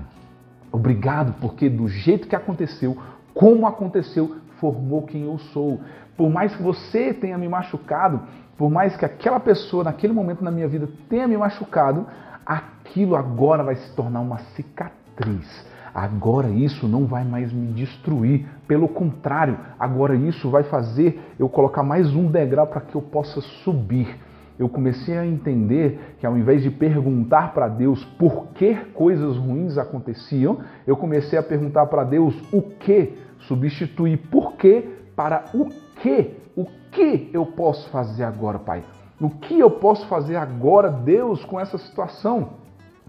Obrigado 0.71 1.35
porque 1.39 1.69
do 1.69 1.87
jeito 1.87 2.27
que 2.27 2.35
aconteceu, 2.35 2.97
como 3.33 3.67
aconteceu, 3.67 4.37
formou 4.59 5.03
quem 5.03 5.25
eu 5.25 5.37
sou. 5.37 5.81
Por 6.15 6.29
mais 6.29 6.55
que 6.55 6.63
você 6.63 7.13
tenha 7.13 7.37
me 7.37 7.47
machucado, 7.47 8.21
por 8.57 8.69
mais 8.69 8.95
que 8.95 9.03
aquela 9.03 9.39
pessoa 9.39 9.83
naquele 9.83 10.13
momento 10.13 10.43
na 10.43 10.51
minha 10.51 10.67
vida 10.67 10.87
tenha 11.09 11.27
me 11.27 11.35
machucado, 11.35 12.05
aquilo 12.45 13.15
agora 13.15 13.63
vai 13.63 13.75
se 13.75 13.93
tornar 13.95 14.21
uma 14.21 14.37
cicatriz 14.55 15.74
Agora 15.95 16.49
isso 16.49 16.89
não 16.89 17.05
vai 17.05 17.23
mais 17.23 17.53
me 17.53 17.67
destruir, 17.67 18.45
pelo 18.67 18.85
contrário, 18.85 19.57
agora 19.79 20.13
isso 20.13 20.49
vai 20.49 20.63
fazer 20.63 21.33
eu 21.39 21.47
colocar 21.47 21.83
mais 21.83 22.13
um 22.13 22.29
degrau 22.29 22.67
para 22.67 22.81
que 22.81 22.95
eu 22.95 23.01
possa 23.01 23.39
subir. 23.39 24.19
Eu 24.59 24.67
comecei 24.67 25.17
a 25.17 25.25
entender 25.25 26.17
que 26.19 26.25
ao 26.25 26.37
invés 26.37 26.61
de 26.61 26.69
perguntar 26.69 27.53
para 27.53 27.69
Deus 27.69 28.03
por 28.19 28.47
que 28.47 28.75
coisas 28.93 29.37
ruins 29.37 29.77
aconteciam, 29.77 30.59
eu 30.85 30.97
comecei 30.97 31.39
a 31.39 31.43
perguntar 31.43 31.85
para 31.85 32.03
Deus 32.03 32.35
o 32.51 32.61
que, 32.61 33.13
substituir 33.47 34.17
por 34.29 34.57
que 34.57 34.81
para 35.15 35.45
o 35.53 35.69
que. 36.01 36.33
O 36.57 36.65
que 36.91 37.29
eu 37.31 37.45
posso 37.45 37.89
fazer 37.89 38.25
agora, 38.25 38.59
Pai? 38.59 38.83
O 39.19 39.29
que 39.29 39.57
eu 39.57 39.71
posso 39.71 40.05
fazer 40.07 40.35
agora, 40.35 40.89
Deus, 40.89 41.45
com 41.45 41.57
essa 41.57 41.77
situação? 41.77 42.64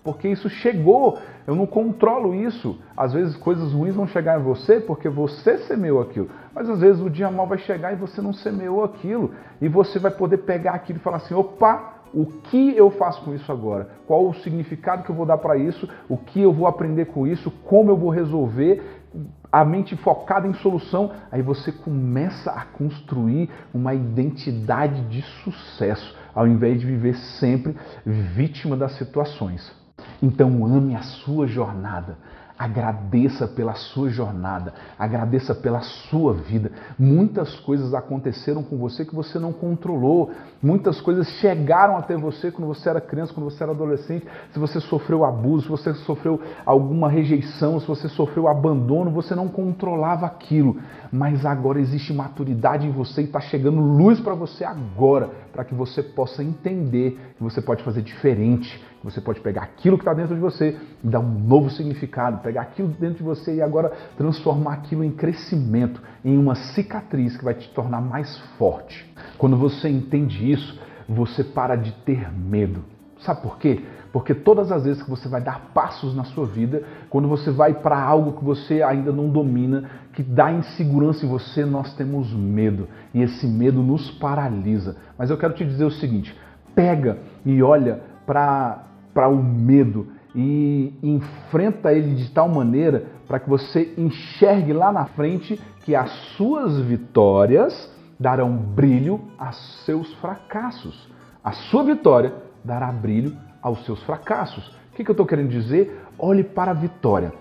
Porque 0.06 0.28
isso 0.28 0.48
chegou, 0.48 1.18
eu 1.48 1.56
não 1.56 1.66
controlo 1.66 2.32
isso. 2.32 2.78
Às 2.96 3.12
vezes 3.12 3.36
coisas 3.36 3.72
ruins 3.72 3.96
vão 3.96 4.06
chegar 4.06 4.38
em 4.38 4.42
você 4.44 4.78
porque 4.78 5.08
você 5.08 5.58
semeou 5.58 6.00
aquilo, 6.00 6.30
mas 6.54 6.70
às 6.70 6.78
vezes 6.78 7.02
o 7.02 7.10
dia 7.10 7.28
mal 7.28 7.48
vai 7.48 7.58
chegar 7.58 7.92
e 7.92 7.96
você 7.96 8.22
não 8.22 8.32
semeou 8.32 8.84
aquilo, 8.84 9.32
e 9.60 9.66
você 9.66 9.98
vai 9.98 10.12
poder 10.12 10.38
pegar 10.38 10.74
aquilo 10.74 11.00
e 11.00 11.02
falar 11.02 11.16
assim: 11.16 11.34
opa, 11.34 11.94
o 12.14 12.24
que 12.24 12.76
eu 12.76 12.88
faço 12.92 13.20
com 13.24 13.34
isso 13.34 13.50
agora? 13.50 13.90
Qual 14.06 14.28
o 14.28 14.34
significado 14.34 15.02
que 15.02 15.10
eu 15.10 15.14
vou 15.16 15.26
dar 15.26 15.38
para 15.38 15.56
isso? 15.56 15.88
O 16.08 16.16
que 16.16 16.40
eu 16.40 16.52
vou 16.52 16.68
aprender 16.68 17.06
com 17.06 17.26
isso? 17.26 17.50
Como 17.64 17.90
eu 17.90 17.96
vou 17.96 18.10
resolver? 18.10 19.02
A 19.50 19.64
mente 19.64 19.96
focada 19.96 20.46
em 20.46 20.54
solução, 20.54 21.10
aí 21.32 21.42
você 21.42 21.72
começa 21.72 22.52
a 22.52 22.64
construir 22.64 23.50
uma 23.74 23.92
identidade 23.92 25.00
de 25.08 25.22
sucesso, 25.42 26.16
ao 26.32 26.46
invés 26.46 26.78
de 26.78 26.86
viver 26.86 27.16
sempre 27.40 27.74
vítima 28.04 28.76
das 28.76 28.92
situações. 28.92 29.85
Então 30.22 30.64
ame 30.64 30.94
a 30.94 31.02
sua 31.02 31.46
jornada. 31.46 32.16
Agradeça 32.58 33.46
pela 33.46 33.74
sua 33.74 34.08
jornada, 34.08 34.72
agradeça 34.98 35.54
pela 35.54 35.82
sua 35.82 36.32
vida. 36.32 36.72
Muitas 36.98 37.54
coisas 37.60 37.92
aconteceram 37.92 38.62
com 38.62 38.78
você 38.78 39.04
que 39.04 39.14
você 39.14 39.38
não 39.38 39.52
controlou. 39.52 40.30
Muitas 40.62 40.98
coisas 40.98 41.28
chegaram 41.32 41.98
até 41.98 42.16
você 42.16 42.50
quando 42.50 42.66
você 42.66 42.88
era 42.88 42.98
criança, 42.98 43.34
quando 43.34 43.50
você 43.50 43.62
era 43.62 43.72
adolescente. 43.72 44.26
Se 44.54 44.58
você 44.58 44.80
sofreu 44.80 45.22
abuso, 45.22 45.64
se 45.64 45.68
você 45.68 45.92
sofreu 46.06 46.40
alguma 46.64 47.10
rejeição, 47.10 47.78
se 47.78 47.86
você 47.86 48.08
sofreu 48.08 48.48
abandono, 48.48 49.10
você 49.10 49.34
não 49.34 49.48
controlava 49.48 50.24
aquilo. 50.24 50.80
Mas 51.12 51.44
agora 51.44 51.78
existe 51.78 52.10
maturidade 52.10 52.86
em 52.86 52.90
você 52.90 53.20
e 53.20 53.24
está 53.24 53.38
chegando 53.38 53.82
luz 53.82 54.18
para 54.18 54.34
você 54.34 54.64
agora, 54.64 55.28
para 55.52 55.62
que 55.62 55.74
você 55.74 56.02
possa 56.02 56.42
entender 56.42 57.34
que 57.36 57.42
você 57.42 57.60
pode 57.60 57.82
fazer 57.82 58.00
diferente, 58.00 58.82
você 59.06 59.20
pode 59.20 59.40
pegar 59.40 59.62
aquilo 59.62 59.96
que 59.96 60.02
está 60.02 60.12
dentro 60.12 60.34
de 60.34 60.40
você 60.40 60.76
e 61.04 61.06
dar 61.06 61.20
um 61.20 61.38
novo 61.38 61.70
significado 61.70 62.42
pegar 62.42 62.62
aquilo 62.62 62.88
dentro 62.88 63.18
de 63.18 63.22
você 63.22 63.54
e 63.54 63.62
agora 63.62 63.92
transformar 64.16 64.74
aquilo 64.74 65.04
em 65.04 65.12
crescimento, 65.12 66.02
em 66.24 66.36
uma 66.36 66.56
cicatriz 66.56 67.36
que 67.36 67.44
vai 67.44 67.54
te 67.54 67.68
tornar 67.68 68.00
mais 68.00 68.36
forte. 68.58 69.08
Quando 69.38 69.56
você 69.56 69.88
entende 69.88 70.50
isso, 70.50 70.80
você 71.08 71.44
para 71.44 71.76
de 71.76 71.92
ter 72.04 72.32
medo. 72.32 72.84
Sabe 73.20 73.42
por 73.42 73.58
quê? 73.58 73.80
Porque 74.12 74.34
todas 74.34 74.72
as 74.72 74.84
vezes 74.84 75.02
que 75.02 75.10
você 75.10 75.28
vai 75.28 75.40
dar 75.40 75.70
passos 75.72 76.14
na 76.14 76.24
sua 76.24 76.44
vida, 76.44 76.82
quando 77.08 77.28
você 77.28 77.50
vai 77.50 77.74
para 77.74 78.00
algo 78.00 78.38
que 78.38 78.44
você 78.44 78.82
ainda 78.82 79.12
não 79.12 79.28
domina, 79.28 79.88
que 80.14 80.22
dá 80.22 80.50
insegurança 80.50 81.24
em 81.24 81.28
você, 81.28 81.64
nós 81.64 81.94
temos 81.94 82.32
medo. 82.32 82.88
E 83.14 83.22
esse 83.22 83.46
medo 83.46 83.82
nos 83.82 84.10
paralisa. 84.12 84.96
Mas 85.16 85.30
eu 85.30 85.38
quero 85.38 85.54
te 85.54 85.64
dizer 85.64 85.84
o 85.84 85.90
seguinte: 85.90 86.36
pega 86.74 87.18
e 87.44 87.62
olha 87.62 88.00
para 88.26 88.85
o 89.28 89.42
medo 89.42 90.08
e 90.34 90.92
enfrenta 91.02 91.92
ele 91.92 92.14
de 92.14 92.30
tal 92.30 92.48
maneira 92.48 93.06
para 93.26 93.40
que 93.40 93.48
você 93.48 93.94
enxergue 93.96 94.72
lá 94.72 94.92
na 94.92 95.06
frente 95.06 95.58
que 95.84 95.94
as 95.94 96.10
suas 96.36 96.78
vitórias 96.80 97.90
darão 98.20 98.54
brilho 98.56 99.20
aos 99.38 99.84
seus 99.84 100.12
fracassos. 100.14 101.08
A 101.42 101.52
sua 101.52 101.84
vitória 101.84 102.34
dará 102.64 102.92
brilho 102.92 103.36
aos 103.62 103.84
seus 103.84 104.02
fracassos. 104.02 104.66
O 104.92 104.96
que 104.96 105.08
eu 105.08 105.12
estou 105.12 105.26
querendo 105.26 105.48
dizer? 105.48 106.02
Olhe 106.18 106.42
para 106.42 106.70
a 106.70 106.74
vitória, 106.74 107.32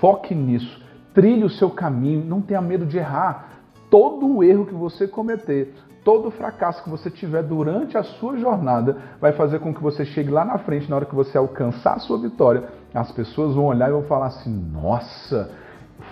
foque 0.00 0.34
nisso, 0.34 0.84
trilhe 1.14 1.44
o 1.44 1.50
seu 1.50 1.70
caminho, 1.70 2.24
não 2.24 2.40
tenha 2.40 2.60
medo 2.60 2.84
de 2.86 2.98
errar. 2.98 3.52
Todo 3.88 4.26
o 4.26 4.42
erro 4.42 4.66
que 4.66 4.74
você 4.74 5.06
cometer, 5.06 5.72
todo 6.06 6.30
fracasso 6.30 6.84
que 6.84 6.88
você 6.88 7.10
tiver 7.10 7.42
durante 7.42 7.98
a 7.98 8.04
sua 8.04 8.36
jornada 8.38 8.96
vai 9.20 9.32
fazer 9.32 9.58
com 9.58 9.74
que 9.74 9.82
você 9.82 10.04
chegue 10.04 10.30
lá 10.30 10.44
na 10.44 10.56
frente, 10.58 10.88
na 10.88 10.94
hora 10.94 11.04
que 11.04 11.16
você 11.16 11.36
alcançar 11.36 11.94
a 11.94 11.98
sua 11.98 12.16
vitória, 12.16 12.62
as 12.94 13.10
pessoas 13.10 13.56
vão 13.56 13.64
olhar 13.64 13.88
e 13.88 13.92
vão 13.92 14.04
falar 14.04 14.26
assim: 14.26 14.54
nossa, 14.72 15.50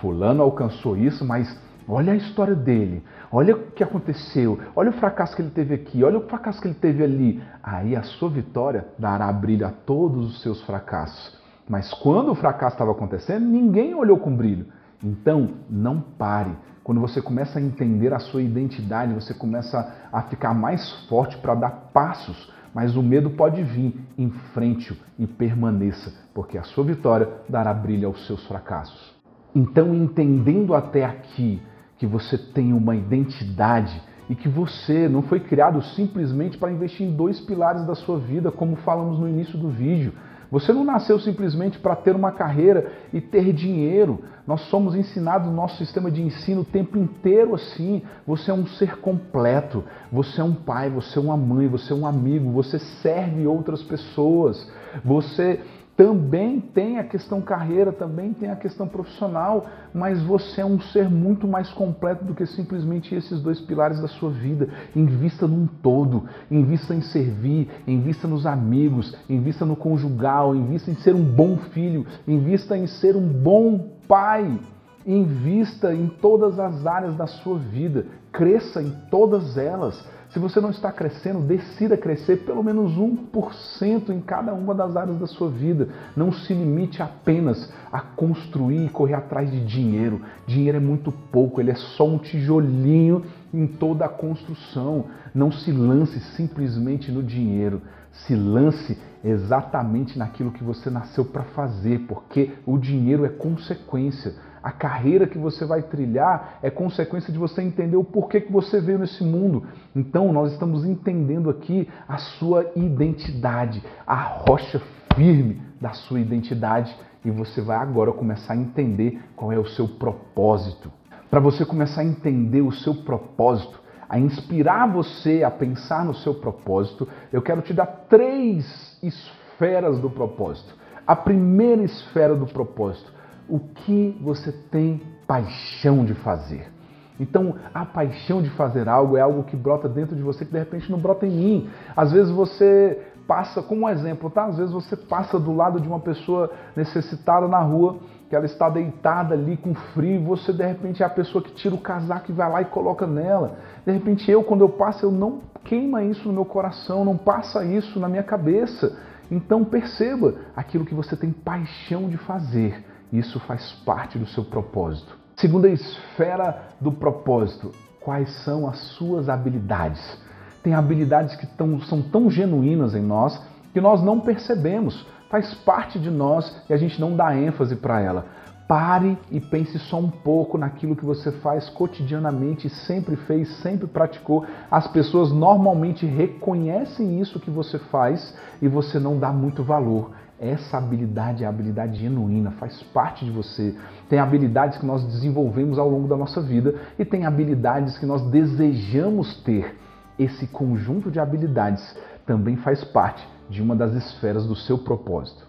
Fulano 0.01 0.43
alcançou 0.43 0.97
isso, 0.97 1.23
mas 1.23 1.57
olha 1.87 2.11
a 2.11 2.15
história 2.17 2.53
dele, 2.53 3.05
olha 3.31 3.55
o 3.55 3.71
que 3.71 3.81
aconteceu, 3.85 4.59
olha 4.75 4.89
o 4.89 4.93
fracasso 4.93 5.33
que 5.33 5.41
ele 5.41 5.51
teve 5.51 5.73
aqui, 5.73 6.03
olha 6.03 6.17
o 6.17 6.27
fracasso 6.27 6.61
que 6.61 6.67
ele 6.67 6.75
teve 6.75 7.01
ali. 7.01 7.41
Aí 7.63 7.95
a 7.95 8.03
sua 8.03 8.29
vitória 8.29 8.85
dará 8.99 9.31
brilho 9.31 9.65
a 9.65 9.71
todos 9.71 10.25
os 10.25 10.41
seus 10.41 10.61
fracassos. 10.63 11.39
Mas 11.69 11.93
quando 11.93 12.33
o 12.33 12.35
fracasso 12.35 12.75
estava 12.75 12.91
acontecendo, 12.91 13.45
ninguém 13.45 13.95
olhou 13.95 14.17
com 14.17 14.35
brilho. 14.35 14.65
Então, 15.05 15.51
não 15.69 16.01
pare 16.01 16.51
quando 16.83 16.99
você 16.99 17.21
começa 17.21 17.59
a 17.59 17.61
entender 17.61 18.11
a 18.11 18.19
sua 18.19 18.41
identidade, 18.41 19.13
você 19.13 19.35
começa 19.35 20.07
a 20.11 20.23
ficar 20.23 20.53
mais 20.53 20.91
forte 21.07 21.37
para 21.37 21.53
dar 21.53 21.69
passos, 21.93 22.51
mas 22.73 22.95
o 22.95 23.03
medo 23.03 23.29
pode 23.31 23.63
vir, 23.63 23.99
enfrente-o 24.17 24.97
e 25.17 25.27
permaneça, 25.27 26.11
porque 26.33 26.57
a 26.57 26.63
sua 26.63 26.83
vitória 26.83 27.27
dará 27.47 27.73
brilho 27.73 28.07
aos 28.07 28.25
seus 28.25 28.45
fracassos. 28.47 29.15
Então, 29.53 29.93
entendendo 29.93 30.73
até 30.73 31.05
aqui 31.05 31.61
que 31.97 32.05
você 32.07 32.37
tem 32.37 32.73
uma 32.73 32.95
identidade 32.95 34.01
e 34.27 34.35
que 34.35 34.49
você 34.49 35.07
não 35.07 35.21
foi 35.21 35.39
criado 35.39 35.81
simplesmente 35.81 36.57
para 36.57 36.71
investir 36.71 37.07
em 37.07 37.15
dois 37.15 37.39
pilares 37.39 37.85
da 37.85 37.93
sua 37.95 38.19
vida, 38.19 38.51
como 38.51 38.75
falamos 38.77 39.19
no 39.19 39.29
início 39.29 39.57
do 39.57 39.69
vídeo. 39.69 40.13
Você 40.51 40.71
não 40.71 40.83
nasceu 40.83 41.19
simplesmente 41.19 41.79
para 41.79 41.95
ter 41.95 42.15
uma 42.15 42.31
carreira 42.31 42.91
e 43.11 43.19
ter 43.19 43.51
dinheiro. 43.53 44.23
Nós 44.45 44.61
somos 44.69 44.95
ensinados 44.95 45.47
no 45.47 45.53
nosso 45.53 45.77
sistema 45.77 46.11
de 46.11 46.21
ensino 46.21 46.61
o 46.61 46.65
tempo 46.65 46.97
inteiro 46.97 47.55
assim. 47.55 48.01
Você 48.27 48.51
é 48.51 48.53
um 48.53 48.67
ser 48.67 48.97
completo. 48.97 49.83
Você 50.11 50.39
é 50.39 50.43
um 50.43 50.53
pai, 50.53 50.89
você 50.89 51.17
é 51.17 51.21
uma 51.21 51.37
mãe, 51.37 51.67
você 51.67 51.91
é 51.91 51.95
um 51.95 52.05
amigo, 52.05 52.51
você 52.51 52.79
serve 52.79 53.47
outras 53.47 53.81
pessoas. 53.83 54.71
Você 55.03 55.59
também 55.95 56.59
tem 56.59 56.99
a 56.99 57.05
questão 57.05 57.41
carreira, 57.41 57.93
também 57.93 58.33
tem 58.33 58.49
a 58.51 58.55
questão 58.55 58.85
profissional, 58.85 59.65
mas 59.93 60.21
você 60.21 60.59
é 60.59 60.65
um 60.65 60.79
ser 60.79 61.09
muito 61.09 61.47
mais 61.47 61.69
completo 61.69 62.25
do 62.25 62.35
que 62.35 62.45
simplesmente 62.45 63.15
esses 63.15 63.41
dois 63.41 63.61
pilares 63.61 64.01
da 64.01 64.07
sua 64.09 64.29
vida. 64.29 64.67
Invista 64.93 65.47
num 65.47 65.65
todo, 65.65 66.25
invista 66.51 66.93
em 66.93 67.01
servir, 67.01 67.69
invista 67.87 68.27
nos 68.27 68.45
amigos, 68.45 69.15
invista 69.29 69.65
no 69.65 69.75
conjugal, 69.75 70.53
invista 70.53 70.91
em 70.91 70.95
ser 70.95 71.15
um 71.15 71.23
bom 71.23 71.55
filho, 71.57 72.05
invista 72.27 72.77
em 72.77 72.87
ser 72.87 73.15
um 73.15 73.27
bom 73.27 73.95
pai. 74.05 74.59
Invista 75.07 75.93
em 75.93 76.07
todas 76.07 76.59
as 76.59 76.85
áreas 76.85 77.15
da 77.15 77.27
sua 77.27 77.59
vida, 77.59 78.07
cresça 78.31 78.81
em 78.81 78.89
todas 79.11 79.55
elas. 79.55 80.03
Se 80.35 80.39
você 80.39 80.59
não 80.59 80.69
está 80.69 80.91
crescendo, 80.91 81.39
decida 81.39 81.95
crescer 81.95 82.43
pelo 82.43 82.61
menos 82.61 82.91
1% 82.97 84.09
em 84.09 84.19
cada 84.19 84.53
uma 84.53 84.75
das 84.75 84.97
áreas 84.97 85.17
da 85.17 85.27
sua 85.27 85.49
vida. 85.49 85.87
Não 86.13 86.29
se 86.29 86.53
limite 86.53 87.01
apenas 87.01 87.71
a 87.89 88.01
construir 88.01 88.85
e 88.85 88.89
correr 88.89 89.13
atrás 89.13 89.49
de 89.49 89.65
dinheiro. 89.65 90.19
Dinheiro 90.45 90.75
é 90.75 90.81
muito 90.81 91.09
pouco, 91.09 91.61
ele 91.61 91.71
é 91.71 91.75
só 91.75 92.05
um 92.05 92.17
tijolinho 92.17 93.23
em 93.53 93.65
toda 93.65 94.03
a 94.03 94.09
construção. 94.09 95.05
Não 95.33 95.53
se 95.53 95.71
lance 95.71 96.19
simplesmente 96.35 97.13
no 97.13 97.23
dinheiro. 97.23 97.81
Se 98.11 98.35
lance 98.35 98.99
exatamente 99.23 100.19
naquilo 100.19 100.51
que 100.51 100.65
você 100.65 100.89
nasceu 100.89 101.23
para 101.23 101.43
fazer, 101.43 101.99
porque 102.09 102.51
o 102.65 102.77
dinheiro 102.77 103.23
é 103.23 103.29
consequência. 103.29 104.33
A 104.65 104.71
carreira 104.71 105.27
que 105.27 105.37
você 105.37 105.63
vai 105.63 105.83
trilhar 105.83 106.57
é 106.63 106.71
consequência 106.71 107.31
de 107.31 107.37
você 107.37 107.61
entender 107.61 107.97
o 107.97 108.03
porquê 108.03 108.41
que 108.41 108.51
você 108.51 108.81
veio 108.81 108.97
nesse 108.97 109.23
mundo. 109.23 109.67
Então, 109.95 110.33
nós 110.33 110.53
estamos 110.53 110.83
entendendo 110.83 111.51
aqui 111.51 111.87
a 112.07 112.17
sua 112.17 112.71
identidade, 112.75 113.83
a 114.07 114.15
rocha 114.15 114.81
firme 115.13 115.61
da 115.79 115.93
sua 115.93 116.19
identidade, 116.19 116.97
e 117.23 117.29
você 117.29 117.61
vai 117.61 117.77
agora 117.77 118.11
começar 118.11 118.53
a 118.53 118.57
entender 118.57 119.21
qual 119.35 119.51
é 119.51 119.59
o 119.59 119.67
seu 119.67 119.87
propósito. 119.87 120.91
Para 121.29 121.39
você 121.39 121.63
começar 121.63 122.01
a 122.01 122.05
entender 122.05 122.61
o 122.61 122.71
seu 122.71 122.95
propósito, 122.95 123.79
a 124.09 124.17
inspirar 124.17 124.91
você 124.91 125.43
a 125.43 125.51
pensar 125.51 126.03
no 126.03 126.15
seu 126.15 126.33
propósito, 126.33 127.07
eu 127.31 127.43
quero 127.43 127.61
te 127.61 127.71
dar 127.71 127.85
três 128.09 128.97
esferas 129.03 129.99
do 129.99 130.09
propósito. 130.09 130.73
A 131.05 131.15
primeira 131.15 131.83
esfera 131.83 132.35
do 132.35 132.47
propósito 132.47 133.13
o 133.49 133.59
que 133.59 134.17
você 134.21 134.51
tem 134.51 135.01
paixão 135.27 136.05
de 136.05 136.13
fazer. 136.13 136.71
Então, 137.19 137.55
a 137.73 137.85
paixão 137.85 138.41
de 138.41 138.49
fazer 138.51 138.89
algo 138.89 139.15
é 139.15 139.21
algo 139.21 139.43
que 139.43 139.55
brota 139.55 139.87
dentro 139.87 140.15
de 140.15 140.21
você 140.21 140.45
que 140.45 140.51
de 140.51 140.59
repente 140.59 140.91
não 140.91 140.99
brota 140.99 141.25
em 141.25 141.31
mim. 141.31 141.69
Às 141.95 142.11
vezes 142.11 142.29
você 142.29 143.01
passa, 143.25 143.61
como 143.61 143.85
um 143.85 143.89
exemplo, 143.89 144.29
tá? 144.29 144.45
Às 144.45 144.57
vezes 144.57 144.73
você 144.73 144.95
passa 144.95 145.39
do 145.39 145.53
lado 145.53 145.79
de 145.79 145.87
uma 145.87 145.99
pessoa 145.99 146.51
necessitada 146.75 147.47
na 147.47 147.59
rua, 147.59 147.97
que 148.29 148.35
ela 148.35 148.45
está 148.45 148.69
deitada 148.69 149.33
ali 149.33 149.55
com 149.55 149.73
frio, 149.73 150.15
e 150.15 150.23
você 150.23 150.51
de 150.51 150.65
repente 150.65 151.01
é 151.01 151.05
a 151.05 151.09
pessoa 151.09 151.43
que 151.43 151.53
tira 151.53 151.73
o 151.73 151.79
casaco 151.79 152.31
e 152.31 152.33
vai 152.33 152.51
lá 152.51 152.61
e 152.61 152.65
coloca 152.65 153.07
nela. 153.07 153.57
De 153.85 153.91
repente 153.91 154.29
eu, 154.29 154.43
quando 154.43 154.61
eu 154.61 154.69
passo, 154.69 155.05
eu 155.05 155.11
não 155.11 155.39
queima 155.63 156.03
isso 156.03 156.27
no 156.27 156.33
meu 156.33 156.45
coração, 156.45 157.05
não 157.05 157.17
passa 157.17 157.63
isso 157.63 157.99
na 157.99 158.09
minha 158.09 158.23
cabeça. 158.23 158.97
Então 159.31 159.63
perceba 159.63 160.35
aquilo 160.55 160.85
que 160.85 160.93
você 160.93 161.15
tem 161.15 161.31
paixão 161.31 162.09
de 162.09 162.17
fazer 162.17 162.83
isso 163.17 163.39
faz 163.41 163.71
parte 163.85 164.17
do 164.17 164.25
seu 164.27 164.43
propósito. 164.43 165.17
Segunda 165.35 165.67
esfera 165.67 166.69
do 166.79 166.91
propósito, 166.91 167.71
quais 167.99 168.29
são 168.43 168.67
as 168.67 168.77
suas 168.77 169.27
habilidades? 169.27 170.17
Tem 170.63 170.73
habilidades 170.73 171.35
que 171.35 171.45
tão, 171.45 171.79
são 171.81 172.01
tão 172.01 172.29
genuínas 172.29 172.95
em 172.95 173.01
nós 173.01 173.39
que 173.73 173.81
nós 173.81 174.01
não 174.01 174.21
percebemos, 174.21 175.05
faz 175.29 175.53
parte 175.53 175.99
de 175.99 176.09
nós 176.09 176.63
e 176.69 176.73
a 176.73 176.77
gente 176.77 176.99
não 176.99 177.15
dá 177.15 177.35
ênfase 177.35 177.75
para 177.75 177.99
ela. 177.99 178.25
Pare 178.67 179.15
e 179.29 179.39
pense 179.39 179.77
só 179.77 179.99
um 179.99 180.09
pouco 180.09 180.57
naquilo 180.57 180.95
que 180.95 181.05
você 181.05 181.31
faz 181.31 181.69
cotidianamente, 181.69 182.67
sempre 182.67 183.15
fez, 183.15 183.47
sempre 183.57 183.85
praticou. 183.85 184.43
As 184.71 184.87
pessoas 184.87 185.31
normalmente 185.31 186.05
reconhecem 186.05 187.19
isso 187.19 187.39
que 187.39 187.51
você 187.51 187.77
faz 187.77 188.35
e 188.61 188.67
você 188.67 188.97
não 188.97 189.19
dá 189.19 189.31
muito 189.31 189.63
valor. 189.63 190.11
Essa 190.39 190.77
habilidade 190.77 191.43
é 191.43 191.47
a 191.47 191.49
habilidade 191.49 191.97
genuína, 191.97 192.51
faz 192.51 192.83
parte 192.83 193.23
de 193.23 193.31
você. 193.31 193.73
Tem 194.09 194.19
habilidades 194.19 194.77
que 194.77 194.85
nós 194.85 195.03
desenvolvemos 195.05 195.79
ao 195.79 195.89
longo 195.89 196.07
da 196.07 196.17
nossa 196.17 196.41
vida 196.41 196.75
e 196.99 197.05
tem 197.05 197.25
habilidades 197.25 197.97
que 197.97 198.05
nós 198.05 198.21
desejamos 198.29 199.41
ter. 199.43 199.77
Esse 200.19 200.47
conjunto 200.47 201.09
de 201.09 201.19
habilidades 201.19 201.97
também 202.25 202.57
faz 202.57 202.83
parte 202.83 203.25
de 203.49 203.61
uma 203.61 203.75
das 203.75 203.93
esferas 203.93 204.45
do 204.45 204.55
seu 204.55 204.77
propósito. 204.77 205.45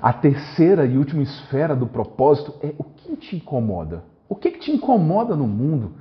A 0.00 0.12
terceira 0.12 0.84
e 0.84 0.98
última 0.98 1.22
esfera 1.22 1.74
do 1.74 1.86
propósito 1.86 2.54
é 2.62 2.74
o 2.78 2.84
que 2.84 3.16
te 3.16 3.36
incomoda. 3.36 4.04
O 4.28 4.36
que, 4.36 4.50
que 4.50 4.60
te 4.60 4.70
incomoda 4.70 5.34
no 5.34 5.48
mundo? 5.48 5.92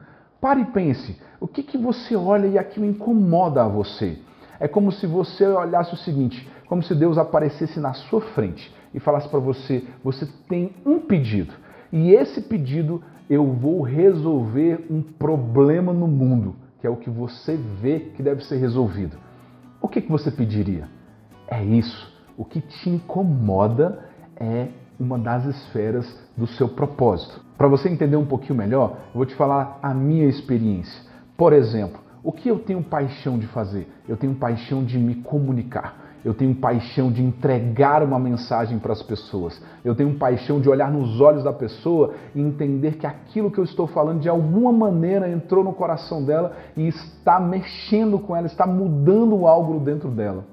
Pare 0.42 0.62
e 0.62 0.66
pense. 0.66 1.20
O 1.40 1.48
que, 1.48 1.64
que 1.64 1.78
você 1.78 2.16
olha 2.16 2.46
e 2.48 2.58
aquilo 2.58 2.86
incomoda 2.86 3.64
a 3.64 3.68
você? 3.68 4.20
É 4.60 4.68
como 4.68 4.92
se 4.92 5.06
você 5.06 5.46
olhasse 5.46 5.94
o 5.94 5.98
seguinte: 5.98 6.48
como 6.68 6.84
se 6.84 6.94
Deus 6.96 7.18
aparecesse 7.18 7.80
na 7.80 7.94
sua 7.94 8.22
frente 8.22 8.74
e 8.94 9.00
falasse 9.00 9.30
para 9.30 9.40
você: 9.40 9.84
você 10.04 10.28
tem 10.48 10.72
um 10.86 11.00
pedido, 11.00 11.54
e 11.92 12.12
esse 12.12 12.42
pedido 12.42 13.02
eu 13.30 13.46
vou 13.46 13.82
resolver 13.82 14.86
um 14.90 15.02
problema 15.02 15.92
no 15.92 16.08
mundo, 16.08 16.56
que 16.80 16.88
é 16.88 16.90
o 16.90 16.96
que 16.96 17.10
você 17.10 17.56
vê 17.56 18.00
que 18.16 18.24
deve 18.24 18.44
ser 18.46 18.58
resolvido. 18.58 19.18
O 19.82 19.88
que, 19.88 20.02
que 20.02 20.12
você 20.12 20.32
pediria? 20.32 20.88
É 21.48 21.64
isso. 21.64 22.16
O 22.38 22.46
que 22.46 22.62
te 22.62 22.90
incomoda 22.90 24.06
é 24.36 24.68
uma 25.00 25.18
das 25.18 25.46
esferas 25.46 26.20
do 26.36 26.48
seu 26.48 26.70
propósito. 26.70 27.42
Para 27.58 27.68
você 27.68 27.90
entender 27.90 28.16
um 28.16 28.26
pouquinho 28.26 28.56
melhor, 28.56 28.98
eu 29.08 29.16
vou 29.16 29.26
te 29.26 29.36
falar 29.36 29.80
a 29.82 29.94
minha 29.94 30.26
experiência. 30.26 31.02
Por 31.36 31.54
exemplo, 31.54 32.00
o 32.24 32.32
que 32.32 32.50
eu 32.50 32.60
tenho 32.60 32.84
paixão 32.84 33.38
de 33.38 33.48
fazer? 33.48 33.88
Eu 34.08 34.18
tenho 34.18 34.36
paixão 34.36 34.84
de 34.84 34.98
me 34.98 35.16
comunicar. 35.16 36.08
Eu 36.26 36.34
tenho 36.34 36.54
paixão 36.56 37.12
de 37.12 37.24
entregar 37.24 38.04
uma 38.04 38.20
mensagem 38.20 38.80
para 38.80 38.92
as 38.92 39.02
pessoas. 39.02 39.62
Eu 39.86 39.96
tenho 39.96 40.14
paixão 40.16 40.60
de 40.60 40.68
olhar 40.68 40.92
nos 40.92 41.22
olhos 41.22 41.44
da 41.44 41.54
pessoa 41.54 42.16
e 42.36 42.42
entender 42.42 42.98
que 42.98 43.08
aquilo 43.08 43.50
que 43.52 43.58
eu 43.58 43.64
estou 43.64 43.88
falando 43.88 44.20
de 44.20 44.28
alguma 44.28 44.72
maneira 44.72 45.30
entrou 45.30 45.64
no 45.64 45.72
coração 45.72 46.26
dela 46.26 46.54
e 46.76 46.88
está 46.88 47.40
mexendo 47.40 48.20
com 48.20 48.36
ela, 48.36 48.48
está 48.48 48.68
mudando 48.68 49.48
algo 49.48 49.80
dentro 49.80 50.10
dela. 50.10 50.44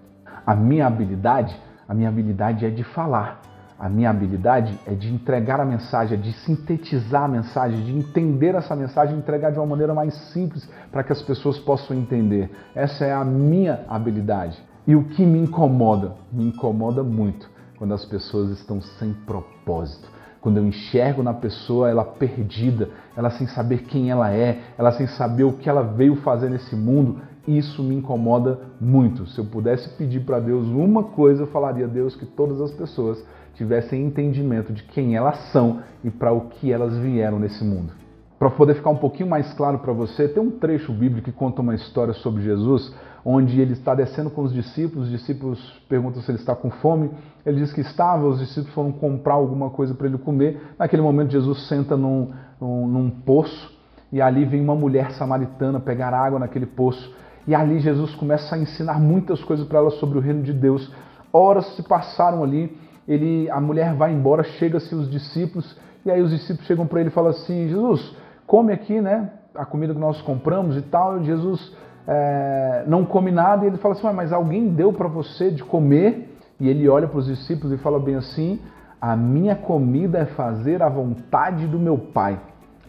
A 0.46 0.54
minha 0.54 0.86
habilidade, 0.86 1.58
a 1.88 1.94
minha 1.94 2.08
habilidade 2.08 2.64
é 2.64 2.70
de 2.70 2.84
falar. 2.84 3.40
A 3.84 3.88
minha 3.90 4.08
habilidade 4.08 4.80
é 4.86 4.94
de 4.94 5.12
entregar 5.12 5.60
a 5.60 5.64
mensagem, 5.66 6.16
é 6.16 6.18
de 6.18 6.32
sintetizar 6.32 7.24
a 7.24 7.28
mensagem, 7.28 7.84
de 7.84 7.94
entender 7.94 8.54
essa 8.54 8.74
mensagem 8.74 9.14
e 9.14 9.18
entregar 9.18 9.52
de 9.52 9.58
uma 9.58 9.66
maneira 9.66 9.92
mais 9.92 10.14
simples 10.32 10.66
para 10.90 11.04
que 11.04 11.12
as 11.12 11.20
pessoas 11.20 11.58
possam 11.58 11.94
entender. 11.94 12.50
Essa 12.74 13.04
é 13.04 13.12
a 13.12 13.22
minha 13.22 13.84
habilidade. 13.86 14.58
E 14.86 14.96
o 14.96 15.04
que 15.04 15.26
me 15.26 15.38
incomoda? 15.38 16.14
Me 16.32 16.46
incomoda 16.46 17.02
muito 17.02 17.46
quando 17.76 17.92
as 17.92 18.06
pessoas 18.06 18.52
estão 18.52 18.80
sem 18.80 19.12
propósito. 19.12 20.08
Quando 20.40 20.56
eu 20.56 20.66
enxergo 20.66 21.22
na 21.22 21.34
pessoa 21.34 21.90
ela 21.90 22.06
perdida, 22.06 22.88
ela 23.14 23.28
sem 23.28 23.46
saber 23.46 23.82
quem 23.82 24.10
ela 24.10 24.32
é, 24.32 24.62
ela 24.78 24.92
sem 24.92 25.06
saber 25.06 25.44
o 25.44 25.58
que 25.58 25.68
ela 25.68 25.82
veio 25.82 26.16
fazer 26.22 26.48
nesse 26.48 26.74
mundo, 26.74 27.20
isso 27.46 27.82
me 27.82 27.94
incomoda 27.94 28.58
muito. 28.80 29.26
Se 29.26 29.38
eu 29.38 29.44
pudesse 29.44 29.88
pedir 29.96 30.20
para 30.20 30.40
Deus 30.40 30.66
uma 30.68 31.04
coisa, 31.04 31.42
eu 31.42 31.46
falaria 31.48 31.84
a 31.84 31.88
Deus 31.88 32.16
que 32.16 32.26
todas 32.26 32.60
as 32.60 32.72
pessoas 32.72 33.24
tivessem 33.54 34.04
entendimento 34.04 34.72
de 34.72 34.82
quem 34.82 35.16
elas 35.16 35.38
são 35.52 35.80
e 36.02 36.10
para 36.10 36.32
o 36.32 36.48
que 36.48 36.72
elas 36.72 36.96
vieram 36.98 37.38
nesse 37.38 37.64
mundo. 37.64 37.92
Para 38.38 38.50
poder 38.50 38.74
ficar 38.74 38.90
um 38.90 38.96
pouquinho 38.96 39.28
mais 39.28 39.52
claro 39.54 39.78
para 39.78 39.92
você, 39.92 40.28
tem 40.28 40.42
um 40.42 40.50
trecho 40.50 40.92
bíblico 40.92 41.30
que 41.30 41.32
conta 41.32 41.62
uma 41.62 41.74
história 41.74 42.12
sobre 42.14 42.42
Jesus, 42.42 42.92
onde 43.24 43.60
ele 43.60 43.72
está 43.72 43.94
descendo 43.94 44.28
com 44.28 44.42
os 44.42 44.52
discípulos, 44.52 45.06
os 45.06 45.10
discípulos 45.10 45.82
perguntam 45.88 46.20
se 46.20 46.30
ele 46.30 46.38
está 46.38 46.54
com 46.54 46.70
fome, 46.70 47.10
ele 47.46 47.60
diz 47.60 47.72
que 47.72 47.80
estava, 47.80 48.26
os 48.26 48.38
discípulos 48.38 48.74
foram 48.74 48.92
comprar 48.92 49.34
alguma 49.34 49.70
coisa 49.70 49.94
para 49.94 50.08
ele 50.08 50.18
comer. 50.18 50.60
Naquele 50.78 51.00
momento, 51.00 51.30
Jesus 51.30 51.66
senta 51.68 51.96
num, 51.96 52.32
num, 52.60 52.86
num 52.86 53.10
poço 53.10 53.72
e 54.12 54.20
ali 54.20 54.44
vem 54.44 54.60
uma 54.60 54.74
mulher 54.74 55.12
samaritana 55.12 55.80
pegar 55.80 56.12
água 56.12 56.38
naquele 56.38 56.66
poço. 56.66 57.14
E 57.46 57.54
ali 57.54 57.78
Jesus 57.80 58.14
começa 58.14 58.54
a 58.54 58.58
ensinar 58.58 58.98
muitas 58.98 59.42
coisas 59.44 59.66
para 59.66 59.78
ela 59.78 59.90
sobre 59.92 60.18
o 60.18 60.20
reino 60.20 60.42
de 60.42 60.52
Deus. 60.52 60.90
Horas 61.32 61.66
se 61.76 61.82
passaram 61.82 62.42
ali, 62.42 62.76
ele, 63.06 63.50
a 63.50 63.60
mulher 63.60 63.94
vai 63.94 64.12
embora, 64.12 64.42
chega-se 64.42 64.94
os 64.94 65.10
discípulos, 65.10 65.76
e 66.04 66.10
aí 66.10 66.22
os 66.22 66.30
discípulos 66.30 66.66
chegam 66.66 66.86
para 66.86 67.00
ele 67.00 67.08
e 67.08 67.12
falam 67.12 67.30
assim: 67.30 67.68
Jesus, 67.68 68.16
come 68.46 68.72
aqui, 68.72 69.00
né? 69.00 69.30
A 69.54 69.64
comida 69.64 69.94
que 69.94 70.00
nós 70.00 70.20
compramos 70.22 70.76
e 70.76 70.82
tal. 70.82 71.20
E 71.20 71.24
Jesus 71.24 71.74
é, 72.06 72.84
não 72.86 73.04
come 73.04 73.30
nada 73.30 73.64
e 73.64 73.68
ele 73.68 73.78
fala 73.78 73.94
assim: 73.94 74.06
mas 74.12 74.32
alguém 74.32 74.68
deu 74.68 74.92
para 74.92 75.08
você 75.08 75.50
de 75.50 75.62
comer? 75.62 76.30
E 76.60 76.68
ele 76.68 76.88
olha 76.88 77.08
para 77.08 77.18
os 77.18 77.26
discípulos 77.26 77.72
e 77.72 77.82
fala 77.82 77.98
bem 77.98 78.16
assim: 78.16 78.60
a 79.00 79.16
minha 79.16 79.54
comida 79.54 80.18
é 80.18 80.24
fazer 80.24 80.82
a 80.82 80.88
vontade 80.88 81.66
do 81.66 81.78
meu 81.78 81.98
Pai. 81.98 82.38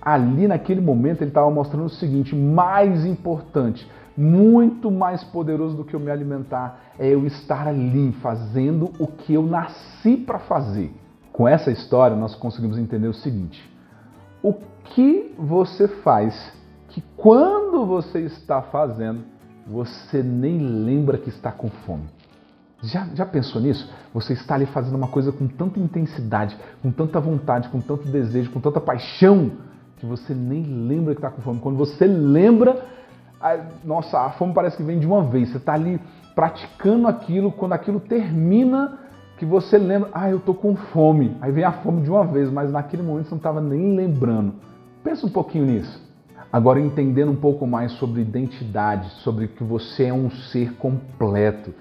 Ali 0.05 0.47
naquele 0.47 0.79
momento 0.79 1.21
ele 1.21 1.31
estava 1.31 1.49
mostrando 1.49 1.87
o 1.87 1.89
seguinte: 1.89 2.35
mais 2.35 3.03
importante, 3.03 3.89
muito 4.15 4.91
mais 4.91 5.23
poderoso 5.23 5.75
do 5.75 5.83
que 5.83 5.95
eu 5.95 5.99
me 5.99 6.11
alimentar 6.11 6.79
é 6.99 7.07
eu 7.07 7.25
estar 7.25 7.67
ali 7.67 8.11
fazendo 8.21 8.91
o 8.99 9.07
que 9.07 9.33
eu 9.33 9.43
nasci 9.43 10.15
para 10.15 10.37
fazer. 10.37 10.93
Com 11.33 11.47
essa 11.47 11.71
história, 11.71 12.15
nós 12.15 12.35
conseguimos 12.35 12.77
entender 12.77 13.07
o 13.07 13.13
seguinte: 13.13 13.67
o 14.43 14.53
que 14.83 15.33
você 15.37 15.87
faz 15.87 16.53
que 16.89 17.03
quando 17.17 17.85
você 17.85 18.21
está 18.21 18.61
fazendo, 18.61 19.21
você 19.67 20.23
nem 20.23 20.59
lembra 20.59 21.17
que 21.17 21.27
está 21.27 21.51
com 21.51 21.69
fome. 21.69 22.05
Já, 22.81 23.07
já 23.13 23.25
pensou 23.25 23.59
nisso? 23.59 23.91
Você 24.13 24.33
está 24.33 24.55
ali 24.55 24.65
fazendo 24.67 24.95
uma 24.95 25.07
coisa 25.07 25.31
com 25.31 25.47
tanta 25.47 25.79
intensidade, 25.79 26.55
com 26.81 26.91
tanta 26.91 27.19
vontade, 27.19 27.67
com 27.69 27.81
tanto 27.81 28.07
desejo, 28.07 28.51
com 28.51 28.61
tanta 28.61 28.79
paixão, 28.79 29.51
que 29.97 30.05
você 30.05 30.33
nem 30.33 30.63
lembra 30.63 31.13
que 31.13 31.19
está 31.19 31.29
com 31.29 31.41
fome. 31.41 31.59
Quando 31.59 31.77
você 31.77 32.05
lembra, 32.05 32.85
a, 33.39 33.57
nossa, 33.83 34.19
a 34.19 34.31
fome 34.31 34.53
parece 34.53 34.77
que 34.77 34.83
vem 34.83 34.99
de 34.99 35.07
uma 35.07 35.23
vez. 35.23 35.49
Você 35.49 35.57
está 35.57 35.73
ali 35.73 35.99
praticando 36.33 37.07
aquilo, 37.07 37.51
quando 37.51 37.73
aquilo 37.73 37.99
termina, 37.99 38.99
que 39.37 39.45
você 39.45 39.77
lembra, 39.77 40.09
ah, 40.13 40.29
eu 40.29 40.37
estou 40.37 40.53
com 40.53 40.75
fome. 40.75 41.37
Aí 41.41 41.51
vem 41.51 41.63
a 41.63 41.71
fome 41.71 42.01
de 42.01 42.09
uma 42.09 42.25
vez, 42.25 42.51
mas 42.51 42.71
naquele 42.71 43.03
momento 43.03 43.25
você 43.25 43.31
não 43.31 43.37
estava 43.37 43.61
nem 43.61 43.95
lembrando. 43.95 44.53
Pensa 45.03 45.25
um 45.25 45.29
pouquinho 45.29 45.65
nisso. 45.65 46.03
Agora 46.51 46.79
entendendo 46.79 47.31
um 47.31 47.35
pouco 47.35 47.67
mais 47.67 47.91
sobre 47.93 48.21
identidade, 48.21 49.09
sobre 49.23 49.47
que 49.47 49.63
você 49.63 50.05
é 50.05 50.13
um 50.13 50.29
ser 50.29 50.73
completo, 50.75 51.73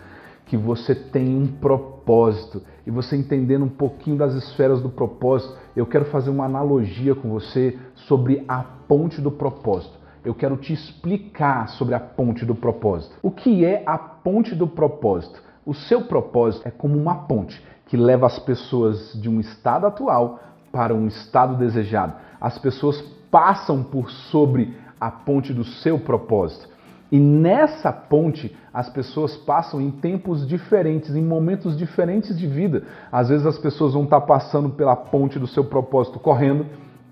que 0.47 0.57
você 0.57 0.95
tem 0.95 1.37
um 1.37 1.47
propósito 1.47 2.63
e 2.87 2.91
você 2.91 3.17
entendendo 3.17 3.65
um 3.65 3.69
pouquinho 3.69 4.17
das 4.17 4.35
esferas 4.35 4.83
do 4.83 4.91
propósito, 4.91 5.57
eu 5.75 5.87
quero 5.87 6.05
fazer 6.07 6.31
uma 6.31 6.45
analogia 6.45 7.15
com 7.15 7.31
você 7.31 7.79
sobre 7.95 8.45
a 8.47 8.63
ponte 8.63 9.21
do 9.21 9.31
propósito. 9.31 9.99
Eu 10.25 10.35
quero 10.35 10.57
te 10.57 10.73
explicar 10.73 11.69
sobre 11.69 11.95
a 11.95 12.01
ponte 12.01 12.45
do 12.45 12.55
propósito. 12.55 13.15
O 13.23 13.31
que 13.31 13.65
é 13.65 13.83
a 13.87 13.99
ponte 13.99 14.55
do 14.55 14.67
propósito? 14.67 15.43
O 15.67 15.75
seu 15.75 16.03
propósito 16.03 16.67
é 16.67 16.71
como 16.71 16.97
uma 16.97 17.27
ponte 17.27 17.63
que 17.87 17.97
leva 17.97 18.27
as 18.27 18.39
pessoas 18.39 19.13
de 19.15 19.29
um 19.29 19.41
estado 19.41 19.87
atual 19.87 20.41
para 20.73 20.95
um 20.95 21.07
estado 21.07 21.57
desejado. 21.57 22.15
As 22.41 22.59
pessoas 22.59 23.01
passam 23.31 23.83
por 23.83 24.11
sobre 24.11 24.77
a 25.01 25.11
ponte 25.11 25.53
do 25.53 25.65
seu 25.65 25.99
propósito. 25.99 26.69
E 27.15 27.21
nessa 27.21 27.93
ponte, 27.93 28.57
as 28.73 28.91
pessoas 28.91 29.37
passam 29.37 29.81
em 29.81 29.89
tempos 29.89 30.45
diferentes, 30.45 31.15
em 31.15 31.23
momentos 31.23 31.79
diferentes 31.79 32.37
de 32.37 32.45
vida. 32.45 32.83
Às 33.13 33.29
vezes 33.29 33.47
as 33.47 33.57
pessoas 33.57 33.95
vão 33.95 34.03
estar 34.03 34.23
passando 34.23 34.71
pela 34.71 34.97
ponte 34.97 35.39
do 35.39 35.47
seu 35.47 35.65
propósito 35.65 36.19
correndo, 36.19 36.67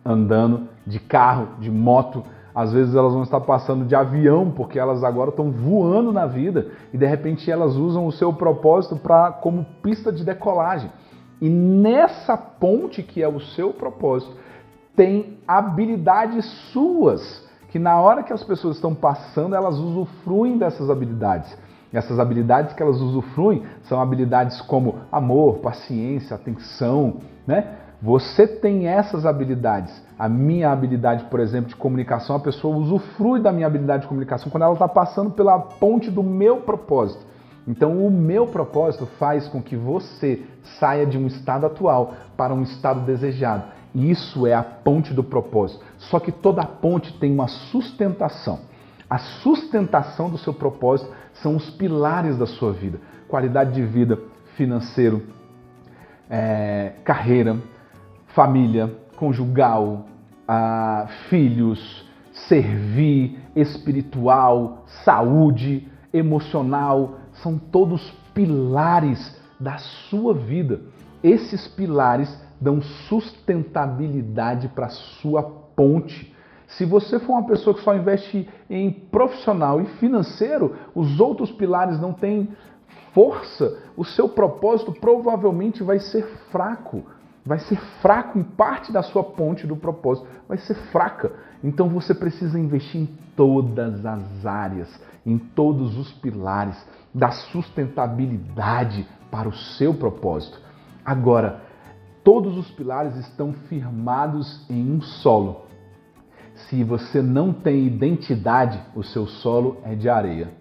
andando, 0.05 0.67
de 0.85 0.99
carro, 0.99 1.51
de 1.61 1.71
moto. 1.71 2.25
Às 2.53 2.73
vezes 2.73 2.97
elas 2.97 3.12
vão 3.12 3.23
estar 3.23 3.43
passando 3.43 3.85
de 3.85 3.95
avião, 3.95 4.51
porque 4.51 4.77
elas 4.77 5.05
agora 5.05 5.31
estão 5.31 5.53
voando 5.53 6.12
na 6.12 6.27
vida 6.27 6.73
e 6.93 6.99
de 6.99 7.07
repente 7.07 7.49
elas 7.49 7.77
usam 7.77 8.05
o 8.05 8.11
seu 8.11 8.33
propósito 8.33 8.97
para 8.97 9.31
como 9.31 9.65
pista 9.85 10.11
de 10.11 10.25
decolagem. 10.25 10.91
E 11.41 11.49
nessa 11.49 12.37
ponte 12.37 13.05
que 13.05 13.23
é 13.23 13.29
o 13.29 13.38
seu 13.38 13.73
propósito, 13.73 14.37
tem 14.97 15.38
habilidades 15.47 16.45
suas 16.73 17.52
que 17.73 17.79
na 17.79 17.99
hora 17.99 18.23
que 18.23 18.35
as 18.35 18.45
pessoas 18.45 18.77
estão 18.77 18.95
passando, 18.95 19.57
elas 19.57 19.79
usufruem 19.79 20.59
dessas 20.59 20.91
habilidades. 20.91 21.57
E 21.91 21.97
essas 21.97 22.21
habilidades 22.21 22.75
que 22.75 22.83
elas 22.83 23.01
usufruem 23.01 23.63
são 23.85 23.99
habilidades 23.99 24.61
como 24.61 24.97
amor, 25.11 25.61
paciência, 25.61 26.37
atenção, 26.37 27.17
né? 27.47 27.79
Você 28.03 28.47
tem 28.47 28.89
essas 28.89 29.25
habilidades. 29.25 30.03
A 30.19 30.29
minha 30.29 30.71
habilidade, 30.71 31.25
por 31.25 31.41
exemplo, 31.41 31.71
de 31.71 31.77
comunicação, 31.77 32.37
a 32.37 32.41
pessoa 32.41 32.77
usufrui 32.77 33.41
da 33.41 33.51
minha 33.51 33.67
habilidade 33.67 34.03
de 34.03 34.09
comunicação 34.09 34.51
quando 34.51 34.65
ela 34.65 34.75
está 34.75 34.89
passando 34.89 35.31
pela 35.31 35.59
ponte 35.59 36.11
do 36.11 36.23
meu 36.23 36.59
propósito. 36.59 37.25
Então, 37.67 38.05
o 38.07 38.11
meu 38.11 38.49
propósito 38.49 39.07
faz 39.19 39.49
com 39.49 39.63
que 39.63 39.77
você 39.77 40.43
saia 40.79 41.07
de 41.07 41.17
um 41.17 41.27
estado 41.27 41.65
atual 41.65 42.13
para 42.37 42.53
um 42.53 42.63
estado 42.63 43.01
desejado. 43.01 43.65
Isso 43.94 44.46
é 44.46 44.55
a 44.55 44.62
ponte 44.62 45.12
do 45.12 45.22
propósito. 45.22 45.85
Só 45.98 46.18
que 46.18 46.33
toda 46.33 46.64
ponte 46.64 47.12
tem 47.18 47.33
uma 47.33 47.48
sustentação. 47.48 48.61
A 49.09 49.18
sustentação 49.18 50.31
do 50.31 50.38
seu 50.38 50.55
propósito 50.55 51.12
são 51.35 51.57
os 51.57 51.68
pilares 51.70 52.38
da 52.38 52.46
sua 52.46 52.72
vida: 52.72 52.98
qualidade 53.28 53.72
de 53.74 53.83
vida, 53.83 54.18
financeiro, 54.57 55.22
é, 56.31 56.94
carreira, 57.05 57.59
família, 58.28 58.96
conjugal, 59.16 60.07
ah, 60.48 61.07
filhos, 61.28 62.09
servir, 62.33 63.38
espiritual, 63.55 64.85
saúde, 65.05 65.87
emocional. 66.12 67.18
São 67.35 67.59
todos 67.59 68.11
pilares 68.33 69.38
da 69.61 69.78
sua 69.78 70.35
vida. 70.35 70.81
Esses 71.22 71.68
pilares 71.68 72.35
dão 72.62 72.81
sustentabilidade 72.81 74.68
para 74.68 74.88
sua 74.88 75.42
ponte. 75.42 76.33
Se 76.68 76.87
você 76.87 77.18
for 77.18 77.33
uma 77.33 77.46
pessoa 77.46 77.75
que 77.75 77.83
só 77.83 77.94
investe 77.94 78.48
em 78.70 78.90
profissional 78.90 79.81
e 79.81 79.87
financeiro, 79.98 80.77
os 80.94 81.18
outros 81.20 81.51
pilares 81.51 82.01
não 82.01 82.12
têm 82.12 82.48
força, 83.12 83.79
o 83.96 84.05
seu 84.05 84.29
propósito 84.29 84.92
provavelmente 84.92 85.83
vai 85.83 85.98
ser 85.98 86.25
fraco. 86.51 87.05
Vai 87.44 87.59
ser 87.59 87.77
fraco 88.01 88.38
em 88.38 88.44
parte 88.44 88.92
da 88.92 89.03
sua 89.03 89.25
ponte 89.25 89.66
do 89.66 89.77
propósito, 89.77 90.29
vai 90.48 90.57
ser 90.59 90.75
fraca. 90.92 91.33
Então 91.62 91.88
você 91.88 92.14
precisa 92.14 92.59
investir 92.59 93.01
em 93.01 93.09
todas 93.37 94.07
as 94.07 94.46
áreas, 94.46 94.88
em 95.27 95.37
todos 95.37 95.98
os 95.98 96.12
pilares 96.12 96.77
da 97.12 97.33
sustentabilidade 97.33 99.07
para 99.31 99.48
o 99.48 99.53
seu 99.53 99.92
propósito. 99.92 100.61
Agora, 101.05 101.72
Todos 102.25 102.57
os 102.57 102.71
pilares 102.71 103.17
estão 103.17 103.53
firmados 103.53 104.65
em 104.71 104.93
um 104.93 105.03
solo. 105.03 105.63
Se 106.55 106.85
você 106.85 107.21
não 107.21 107.53
tem 107.53 107.85
identidade, 107.85 108.81
o 108.95 109.03
seu 109.03 109.27
solo 109.27 109.79
é 109.83 109.97
de 109.97 110.09
areia. 110.09 110.53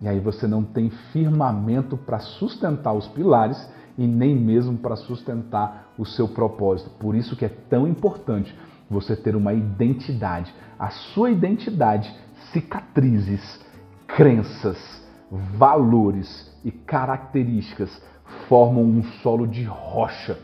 E 0.00 0.08
aí 0.08 0.18
você 0.18 0.48
não 0.48 0.64
tem 0.64 0.90
firmamento 1.12 1.96
para 1.96 2.18
sustentar 2.18 2.92
os 2.92 3.06
pilares 3.06 3.56
e 3.96 4.04
nem 4.04 4.34
mesmo 4.34 4.76
para 4.78 4.96
sustentar 4.96 5.92
o 5.96 6.04
seu 6.04 6.26
propósito. 6.26 6.90
Por 6.98 7.14
isso 7.14 7.36
que 7.36 7.44
é 7.44 7.48
tão 7.48 7.86
importante 7.86 8.52
você 8.90 9.14
ter 9.14 9.36
uma 9.36 9.54
identidade. 9.54 10.52
A 10.76 10.90
sua 10.90 11.30
identidade, 11.30 12.12
cicatrizes, 12.52 13.64
crenças, 14.08 14.76
valores 15.56 16.52
e 16.64 16.72
características 16.72 18.02
formam 18.48 18.82
um 18.82 19.04
solo 19.22 19.46
de 19.46 19.62
rocha 19.62 20.36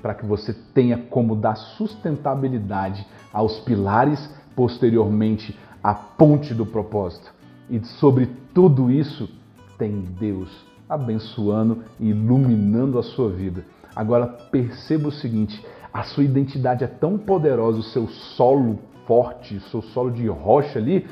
para 0.00 0.14
que 0.14 0.24
você 0.24 0.52
tenha 0.74 0.98
como 0.98 1.36
dar 1.36 1.56
sustentabilidade 1.56 3.06
aos 3.32 3.60
pilares, 3.60 4.32
posteriormente 4.56 5.58
à 5.82 5.94
ponte 5.94 6.52
do 6.54 6.66
propósito. 6.66 7.32
E 7.68 7.84
sobre 7.84 8.26
tudo 8.52 8.90
isso 8.90 9.28
tem 9.78 10.00
Deus 10.18 10.48
abençoando 10.88 11.84
e 12.00 12.08
iluminando 12.08 12.98
a 12.98 13.02
sua 13.02 13.30
vida. 13.30 13.64
Agora 13.94 14.26
perceba 14.26 15.08
o 15.08 15.12
seguinte: 15.12 15.64
a 15.92 16.02
sua 16.02 16.24
identidade 16.24 16.82
é 16.82 16.88
tão 16.88 17.16
poderosa, 17.16 17.78
o 17.78 17.84
seu 17.84 18.08
solo 18.08 18.78
forte, 19.06 19.56
o 19.56 19.60
seu 19.60 19.82
solo 19.82 20.10
de 20.10 20.26
rocha 20.26 20.78
ali, 20.78 21.06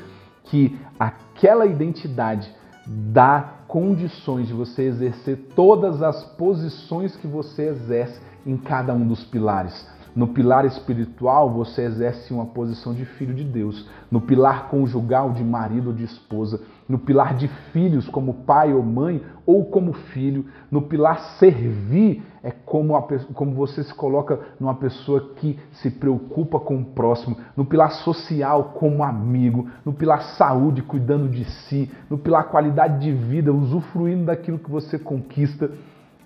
que 0.45 0.77
aquela 0.99 1.65
identidade 1.65 2.53
dá 2.85 3.59
condições 3.67 4.47
de 4.47 4.53
você 4.53 4.83
exercer 4.83 5.37
todas 5.55 6.01
as 6.01 6.23
posições 6.23 7.15
que 7.15 7.27
você 7.27 7.67
exerce 7.67 8.19
em 8.45 8.57
cada 8.57 8.93
um 8.93 9.07
dos 9.07 9.23
pilares. 9.25 9.87
No 10.15 10.27
pilar 10.29 10.65
espiritual, 10.65 11.51
você 11.51 11.83
exerce 11.83 12.33
uma 12.33 12.47
posição 12.47 12.93
de 12.93 13.05
filho 13.05 13.33
de 13.33 13.43
Deus. 13.43 13.87
No 14.09 14.19
pilar 14.19 14.67
conjugal, 14.67 15.31
de 15.31 15.43
marido 15.43 15.91
ou 15.91 15.95
de 15.95 16.03
esposa. 16.03 16.59
No 16.87 16.97
pilar 16.97 17.35
de 17.35 17.47
filhos, 17.71 18.09
como 18.09 18.33
pai 18.43 18.73
ou 18.73 18.81
mãe, 18.81 19.23
ou 19.45 19.65
como 19.65 19.93
filho. 19.93 20.45
No 20.71 20.81
pilar 20.81 21.19
servir, 21.37 22.23
é 22.41 22.49
como, 22.49 22.95
a, 22.95 23.07
como 23.33 23.53
você 23.53 23.83
se 23.83 23.93
coloca 23.93 24.39
numa 24.59 24.73
pessoa 24.73 25.35
que 25.35 25.59
se 25.73 25.91
preocupa 25.91 26.59
com 26.59 26.77
o 26.77 26.85
próximo. 26.85 27.37
No 27.55 27.63
pilar 27.63 27.91
social, 27.91 28.73
como 28.79 29.03
amigo. 29.03 29.69
No 29.85 29.93
pilar 29.93 30.23
saúde, 30.37 30.81
cuidando 30.81 31.29
de 31.29 31.45
si. 31.45 31.89
No 32.09 32.17
pilar 32.17 32.49
qualidade 32.49 32.99
de 32.99 33.11
vida, 33.11 33.53
usufruindo 33.53 34.25
daquilo 34.25 34.57
que 34.57 34.71
você 34.71 34.97
conquista. 34.97 35.69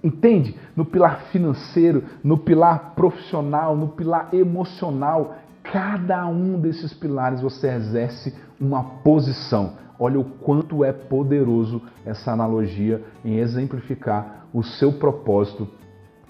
Entende? 0.04 0.56
No 0.76 0.84
pilar 0.84 1.28
financeiro, 1.32 2.04
no 2.24 2.38
pilar 2.38 2.94
profissional, 2.94 3.76
no 3.78 3.88
pilar 3.90 4.34
emocional, 4.34 5.38
cada 5.64 6.28
um 6.28 6.60
desses 6.60 6.94
pilares 6.94 7.40
você 7.40 7.70
exerce 7.70 8.36
uma 8.60 8.84
posição. 8.84 9.74
Olha 9.98 10.20
o 10.20 10.26
quanto 10.26 10.84
é 10.84 10.92
poderoso 10.92 11.82
essa 12.06 12.32
analogia 12.32 13.02
em 13.24 13.38
exemplificar 13.38 14.48
o 14.54 14.62
seu 14.62 14.92
propósito, 14.92 15.68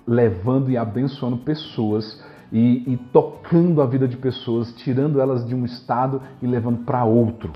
levando 0.06 0.70
e 0.70 0.78
abençoando 0.78 1.38
pessoas 1.38 2.24
e, 2.52 2.94
e 2.94 2.98
tocando 3.12 3.82
a 3.82 3.88
vida 3.88 4.08
de 4.08 4.18
pessoas, 4.18 4.72
tirando 4.74 5.20
elas 5.20 5.48
de 5.48 5.56
um 5.56 5.66
estado 5.66 6.22
e 6.42 6.46
levando 6.46 6.86
para 6.86 7.04
outro. 7.04 7.52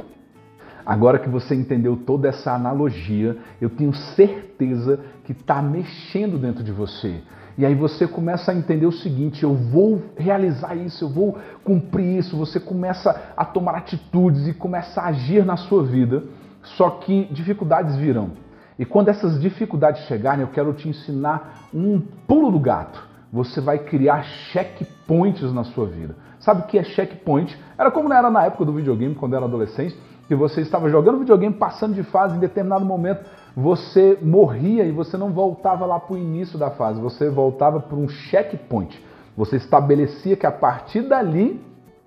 Agora 0.88 1.19
que 1.19 1.28
você 1.28 1.54
entendeu 1.54 1.97
toda 1.97 2.30
essa 2.30 2.54
analogia, 2.54 3.36
eu 3.60 3.69
tenho 3.69 3.93
certeza 3.93 4.97
que 5.26 5.34
está 5.34 5.62
mexendo 5.62 6.38
dentro 6.38 6.63
de 6.63 6.71
você. 6.71 7.19
E 7.58 7.65
aí 7.65 7.76
você 7.76 8.08
começa 8.08 8.54
a 8.54 8.56
entender 8.56 8.86
o 8.86 8.91
seguinte: 8.93 9.43
eu 9.43 9.54
vou 9.54 10.02
realizar 10.15 10.76
isso, 10.76 11.04
eu 11.04 11.10
vou 11.10 11.38
cumprir 11.62 12.19
isso. 12.19 12.38
Você 12.38 12.58
começa 12.58 13.34
a 13.36 13.43
tomar 13.43 13.76
atitudes 13.76 14.47
e 14.47 14.54
começa 14.54 15.02
a 15.02 15.08
agir 15.08 15.43
na 15.43 15.58
sua 15.58 15.84
vida. 15.84 16.23
Só 16.63 16.89
que 16.91 17.26
dificuldades 17.34 17.97
virão. 17.97 18.32
E 18.80 18.86
quando 18.86 19.10
essas 19.10 19.41
dificuldades 19.41 20.06
chegarem, 20.06 20.39
eu 20.39 20.52
quero 20.54 20.71
te 20.71 20.88
ensinar 20.88 21.67
um 21.73 22.00
pulo 22.26 22.50
do 22.50 22.62
gato. 22.62 23.06
Você 23.34 23.60
vai 23.60 23.80
criar 23.80 24.23
checkpoints 24.23 25.52
na 25.52 25.65
sua 25.65 25.86
vida. 25.86 26.15
Sabe 26.39 26.62
o 26.62 26.63
que 26.63 26.78
é 26.78 26.84
checkpoint? 26.84 27.60
Era 27.78 27.91
como 27.91 28.13
era 28.13 28.32
na 28.32 28.45
época 28.45 28.63
do 28.63 28.71
videogame, 28.71 29.15
quando 29.15 29.36
era 29.36 29.43
adolescente, 29.43 29.97
que 30.27 30.35
você 30.35 30.61
estava 30.61 30.89
jogando 30.89 31.19
videogame, 31.19 31.55
passando 31.55 31.95
de 31.95 32.03
fase, 32.03 32.35
em 32.35 32.39
determinado 32.39 32.85
momento 32.85 33.25
você 33.55 34.19
morria 34.21 34.83
e 34.85 34.91
você 34.91 35.17
não 35.17 35.31
voltava 35.31 35.83
lá 35.85 35.99
para 35.99 36.13
o 36.13 36.17
início 36.17 36.59
da 36.59 36.69
fase, 36.69 37.01
você 37.01 37.27
voltava 37.27 37.79
para 37.79 37.97
um 37.97 38.07
checkpoint. 38.07 39.03
Você 39.35 39.55
estabelecia 39.55 40.35
que 40.35 40.45
a 40.45 40.51
partir 40.51 41.01
dali 41.01 41.59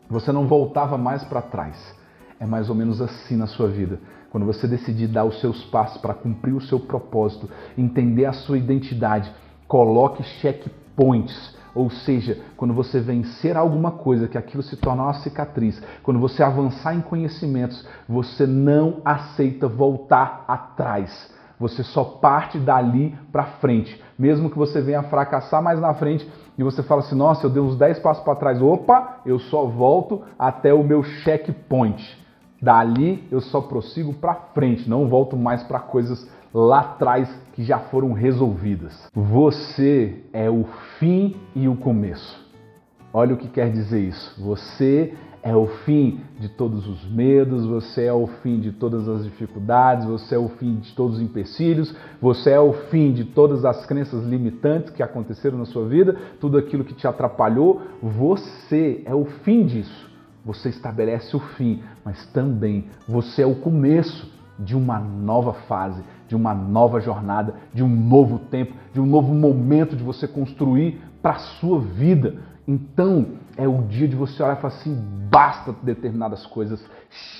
você 0.09 0.31
não 0.31 0.47
voltava 0.47 0.97
mais 0.97 1.25
para 1.25 1.43
trás. 1.43 1.77
É 2.39 2.47
mais 2.47 2.69
ou 2.69 2.75
menos 2.75 3.01
assim 3.01 3.37
na 3.37 3.47
sua 3.47 3.69
vida. 3.69 3.99
Quando 4.31 4.47
você 4.47 4.69
decidir 4.69 5.09
dar 5.09 5.25
os 5.25 5.41
seus 5.41 5.65
passos 5.65 6.01
para 6.01 6.15
cumprir 6.15 6.55
o 6.55 6.61
seu 6.61 6.79
propósito, 6.79 7.51
entender 7.77 8.27
a 8.27 8.33
sua 8.33 8.57
identidade, 8.57 9.31
coloque 9.67 10.23
checkpoints 10.23 11.57
ou 11.75 11.91
seja, 11.91 12.39
quando 12.57 12.75
você 12.75 13.01
vencer 13.01 13.57
alguma 13.57 13.93
coisa, 13.93 14.29
que 14.29 14.39
aquilo 14.39 14.63
se 14.63 14.77
torna 14.77 15.05
uma 15.05 15.15
cicatriz, 15.15 15.81
quando 16.03 16.21
você 16.21 16.43
avançar 16.43 16.95
em 16.95 17.01
conhecimentos, 17.01 17.87
você 18.09 18.47
não 18.47 19.01
aceita 19.05 19.69
voltar 19.69 20.45
atrás. 20.49 21.33
Você 21.59 21.83
só 21.83 22.03
parte 22.03 22.59
dali 22.59 23.15
para 23.31 23.45
frente. 23.45 24.03
Mesmo 24.19 24.49
que 24.49 24.57
você 24.57 24.81
venha 24.81 25.03
fracassar 25.03 25.63
mais 25.63 25.79
na 25.79 25.93
frente 25.93 26.27
e 26.57 26.63
você 26.63 26.83
fala 26.83 27.03
assim: 27.03 27.15
"Nossa, 27.15 27.47
eu 27.47 27.51
dei 27.51 27.63
uns 27.63 27.77
10 27.77 27.99
passos 27.99 28.25
para 28.25 28.35
trás". 28.35 28.63
Opa, 28.63 29.19
eu 29.27 29.39
só 29.39 29.67
volto 29.67 30.23
até 30.39 30.73
o 30.73 30.83
meu 30.83 31.03
checkpoint. 31.03 32.19
Dali 32.63 33.27
eu 33.31 33.43
só 33.43 33.61
prossigo 33.61 34.15
para 34.15 34.35
frente, 34.55 34.89
não 34.89 35.09
volto 35.09 35.37
mais 35.37 35.63
para 35.63 35.79
coisas 35.79 36.27
lá 36.53 36.81
atrás 36.81 37.29
que 37.53 37.63
já 37.63 37.79
foram 37.79 38.13
resolvidas. 38.13 39.09
Você 39.15 40.25
é 40.33 40.49
o 40.49 40.65
fim 40.99 41.37
e 41.55 41.69
o 41.69 41.77
começo. 41.77 42.49
Olha 43.13 43.35
o 43.35 43.39
que 43.39 43.49
quer 43.49 43.71
dizer 43.71 44.01
isso. 44.01 44.41
Você 44.43 45.15
é 45.43 45.57
o 45.57 45.67
fim 45.85 46.21
de 46.39 46.49
todos 46.51 46.87
os 46.87 47.11
medos, 47.11 47.65
você 47.65 48.05
é 48.05 48.13
o 48.13 48.27
fim 48.27 48.61
de 48.61 48.73
todas 48.73 49.09
as 49.09 49.25
dificuldades, 49.25 50.07
você 50.07 50.35
é 50.35 50.39
o 50.39 50.49
fim 50.49 50.77
de 50.77 50.95
todos 50.95 51.17
os 51.17 51.23
empecilhos, 51.23 51.95
você 52.21 52.51
é 52.51 52.61
o 52.61 52.73
fim 52.73 53.13
de 53.13 53.25
todas 53.25 53.65
as 53.65 53.87
crenças 53.87 54.25
limitantes 54.25 54.91
que 54.91 55.03
aconteceram 55.03 55.59
na 55.59 55.65
sua 55.65 55.89
vida, 55.89 56.17
tudo 56.39 56.59
aquilo 56.59 56.85
que 56.85 56.95
te 56.95 57.07
atrapalhou. 57.07 57.81
Você 58.03 59.03
é 59.07 59.15
o 59.15 59.25
fim 59.25 59.65
disso. 59.65 60.11
Você 60.45 60.69
estabelece 60.69 61.37
o 61.37 61.41
fim, 61.41 61.83
mas 62.05 62.27
também 62.33 62.87
você 63.07 63.43
é 63.43 63.47
o 63.47 63.57
começo 63.57 64.31
de 64.59 64.77
uma 64.77 64.99
nova 64.99 65.55
fase, 65.55 66.03
de 66.31 66.37
uma 66.37 66.55
nova 66.55 67.01
jornada, 67.01 67.55
de 67.75 67.83
um 67.83 67.89
novo 67.89 68.39
tempo, 68.39 68.73
de 68.95 69.01
um 69.01 69.05
novo 69.05 69.35
momento 69.35 69.97
de 69.97 70.05
você 70.05 70.29
construir 70.29 71.01
para 71.21 71.33
a 71.33 71.39
sua 71.41 71.81
vida. 71.81 72.37
Então, 72.69 73.27
é 73.57 73.67
o 73.67 73.83
dia 73.83 74.07
de 74.07 74.15
você 74.15 74.41
olhar 74.41 74.57
e 74.57 74.61
falar 74.61 74.75
assim: 74.75 74.97
basta 75.29 75.75
determinadas 75.83 76.47
coisas, 76.47 76.81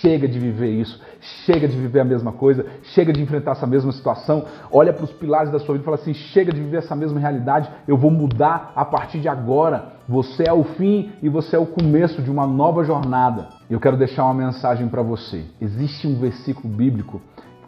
chega 0.01 0.27
de 0.27 0.41
viver 0.41 0.71
isso, 0.71 1.01
chega 1.47 1.69
de 1.69 1.77
viver 1.77 2.01
a 2.01 2.05
mesma 2.05 2.33
coisa, 2.33 2.67
chega 2.83 3.13
de 3.13 3.23
enfrentar 3.23 3.53
essa 3.53 3.67
mesma 3.67 3.93
situação. 3.93 4.45
Olha 4.73 4.93
para 4.93 5.05
os 5.05 5.13
pilares 5.13 5.53
da 5.53 5.61
sua 5.61 5.75
vida 5.75 5.85
e 5.85 5.85
fala 5.85 5.97
assim: 5.97 6.13
chega 6.13 6.53
de 6.53 6.61
viver 6.61 6.79
essa 6.79 6.97
mesma 6.97 7.21
realidade, 7.21 7.71
eu 7.87 7.97
vou 7.97 8.11
mudar 8.11 8.73
a 8.75 8.85
partir 8.85 9.21
de 9.21 9.29
agora. 9.29 10.01
Você 10.09 10.43
é 10.49 10.53
o 10.53 10.65
fim 10.65 11.13
e 11.23 11.29
você 11.29 11.55
é 11.55 11.59
o 11.61 11.67
começo 11.67 12.21
de 12.21 12.29
uma 12.29 12.45
nova 12.45 12.83
jornada. 12.83 13.51
Eu 13.71 13.79
quero 13.79 13.97
deixar 13.97 14.25
uma 14.25 14.35
mensagem 14.35 14.89
para 14.89 15.01
você. 15.01 15.45
Existe 15.61 16.09
um 16.09 16.19
versículo 16.19 16.69
bíblico 16.69 17.21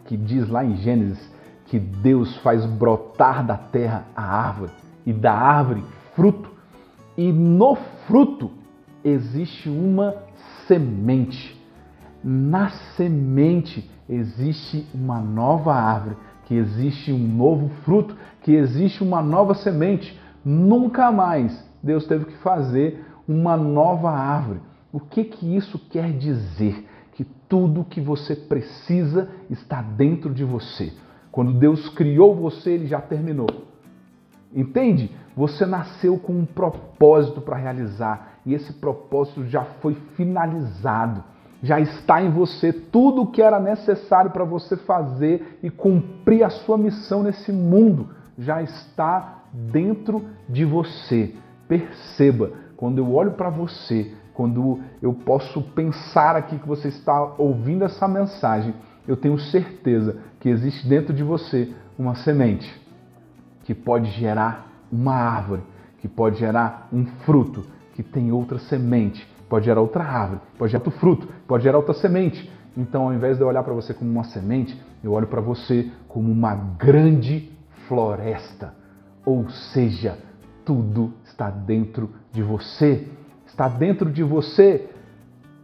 que 0.05 0.17
diz 0.17 0.49
lá 0.49 0.63
em 0.63 0.75
Gênesis 0.77 1.31
que 1.65 1.79
Deus 1.79 2.35
faz 2.37 2.65
brotar 2.65 3.45
da 3.45 3.57
terra 3.57 4.05
a 4.15 4.23
árvore 4.23 4.71
e 5.05 5.13
da 5.13 5.33
árvore 5.33 5.83
fruto 6.15 6.53
e 7.17 7.31
no 7.31 7.75
fruto 8.07 8.51
existe 9.03 9.69
uma 9.69 10.15
semente. 10.67 11.59
Na 12.23 12.69
semente 12.95 13.89
existe 14.09 14.87
uma 14.93 15.19
nova 15.19 15.73
árvore, 15.73 16.17
que 16.45 16.55
existe 16.55 17.11
um 17.11 17.19
novo 17.19 17.69
fruto, 17.83 18.15
que 18.41 18.53
existe 18.53 19.03
uma 19.03 19.21
nova 19.21 19.53
semente. 19.53 20.19
Nunca 20.43 21.11
mais 21.11 21.63
Deus 21.81 22.05
teve 22.05 22.25
que 22.25 22.37
fazer 22.37 23.05
uma 23.27 23.55
nova 23.55 24.11
árvore. 24.11 24.59
O 24.91 24.99
que 24.99 25.23
que 25.23 25.55
isso 25.55 25.79
quer 25.89 26.11
dizer? 26.13 26.87
Tudo 27.53 27.85
que 27.85 28.01
você 28.01 28.35
precisa 28.35 29.29
está 29.47 29.79
dentro 29.79 30.33
de 30.33 30.43
você. 30.43 30.91
Quando 31.31 31.53
Deus 31.53 31.87
criou 31.89 32.35
você, 32.35 32.71
ele 32.71 32.87
já 32.87 32.99
terminou. 32.99 33.67
Entende? 34.51 35.11
Você 35.37 35.63
nasceu 35.63 36.17
com 36.17 36.33
um 36.33 36.45
propósito 36.47 37.41
para 37.41 37.55
realizar 37.55 38.39
e 38.43 38.55
esse 38.55 38.73
propósito 38.73 39.45
já 39.45 39.65
foi 39.83 39.93
finalizado. 40.17 41.23
Já 41.61 41.79
está 41.79 42.23
em 42.23 42.31
você 42.31 42.73
tudo 42.73 43.21
o 43.21 43.27
que 43.27 43.39
era 43.39 43.59
necessário 43.59 44.31
para 44.31 44.43
você 44.43 44.75
fazer 44.75 45.59
e 45.61 45.69
cumprir 45.69 46.43
a 46.43 46.49
sua 46.49 46.75
missão 46.75 47.21
nesse 47.21 47.51
mundo. 47.51 48.09
Já 48.35 48.63
está 48.63 49.43
dentro 49.53 50.25
de 50.49 50.65
você. 50.65 51.35
Perceba, 51.67 52.51
quando 52.75 52.97
eu 52.97 53.13
olho 53.13 53.33
para 53.33 53.51
você, 53.51 54.11
quando 54.33 54.79
eu 55.01 55.13
posso 55.13 55.61
pensar 55.61 56.35
aqui 56.35 56.57
que 56.57 56.67
você 56.67 56.87
está 56.87 57.35
ouvindo 57.37 57.83
essa 57.83 58.07
mensagem, 58.07 58.73
eu 59.07 59.15
tenho 59.15 59.37
certeza 59.37 60.17
que 60.39 60.49
existe 60.49 60.87
dentro 60.87 61.13
de 61.13 61.23
você 61.23 61.73
uma 61.97 62.15
semente 62.15 62.81
que 63.63 63.73
pode 63.73 64.09
gerar 64.11 64.67
uma 64.91 65.13
árvore, 65.13 65.61
que 65.99 66.07
pode 66.07 66.37
gerar 66.37 66.87
um 66.91 67.05
fruto, 67.25 67.65
que 67.93 68.03
tem 68.03 68.31
outra 68.31 68.59
semente, 68.59 69.27
pode 69.49 69.65
gerar 69.65 69.81
outra 69.81 70.03
árvore, 70.03 70.41
pode 70.57 70.71
gerar 70.71 70.83
outro 70.83 70.99
fruto, 70.99 71.27
pode 71.47 71.63
gerar 71.63 71.77
outra 71.77 71.93
semente. 71.93 72.51
Então, 72.75 73.03
ao 73.03 73.13
invés 73.13 73.37
de 73.37 73.43
eu 73.43 73.47
olhar 73.47 73.63
para 73.63 73.73
você 73.73 73.93
como 73.93 74.09
uma 74.09 74.23
semente, 74.23 74.79
eu 75.03 75.11
olho 75.11 75.27
para 75.27 75.41
você 75.41 75.91
como 76.07 76.31
uma 76.31 76.55
grande 76.55 77.51
floresta. 77.87 78.73
Ou 79.25 79.49
seja, 79.49 80.17
tudo 80.65 81.13
está 81.23 81.49
dentro 81.49 82.09
de 82.31 82.41
você. 82.41 83.07
Está 83.53 83.67
dentro 83.67 84.09
de 84.09 84.23
você 84.23 84.89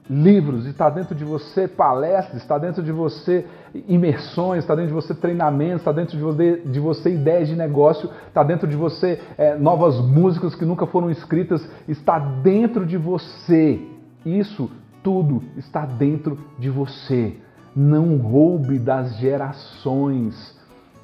livros, 0.07 0.67
está 0.67 0.91
dentro 0.91 1.15
de 1.15 1.25
você 1.25 1.67
palestras, 1.67 2.39
está 2.39 2.59
dentro 2.59 2.83
de 2.83 2.91
você 2.91 3.47
imersões, 3.87 4.59
está 4.59 4.75
dentro 4.75 4.89
de 4.89 4.93
você 4.93 5.15
treinamentos, 5.15 5.81
está 5.81 5.91
dentro 5.91 6.15
de 6.15 6.23
você, 6.23 6.61
de 6.63 6.79
você 6.79 7.09
ideias 7.15 7.47
de 7.47 7.55
negócio, 7.55 8.11
está 8.27 8.43
dentro 8.43 8.67
de 8.67 8.75
você 8.75 9.19
é, 9.39 9.55
novas 9.55 9.99
músicas 9.99 10.53
que 10.53 10.65
nunca 10.65 10.85
foram 10.85 11.09
escritas, 11.09 11.67
está 11.87 12.19
dentro 12.19 12.85
de 12.85 12.95
você. 12.95 13.79
Isso 14.23 14.69
tudo 15.01 15.41
está 15.57 15.83
dentro 15.83 16.37
de 16.59 16.69
você. 16.69 17.37
Não 17.75 18.17
roube 18.17 18.77
das 18.77 19.17
gerações 19.17 20.55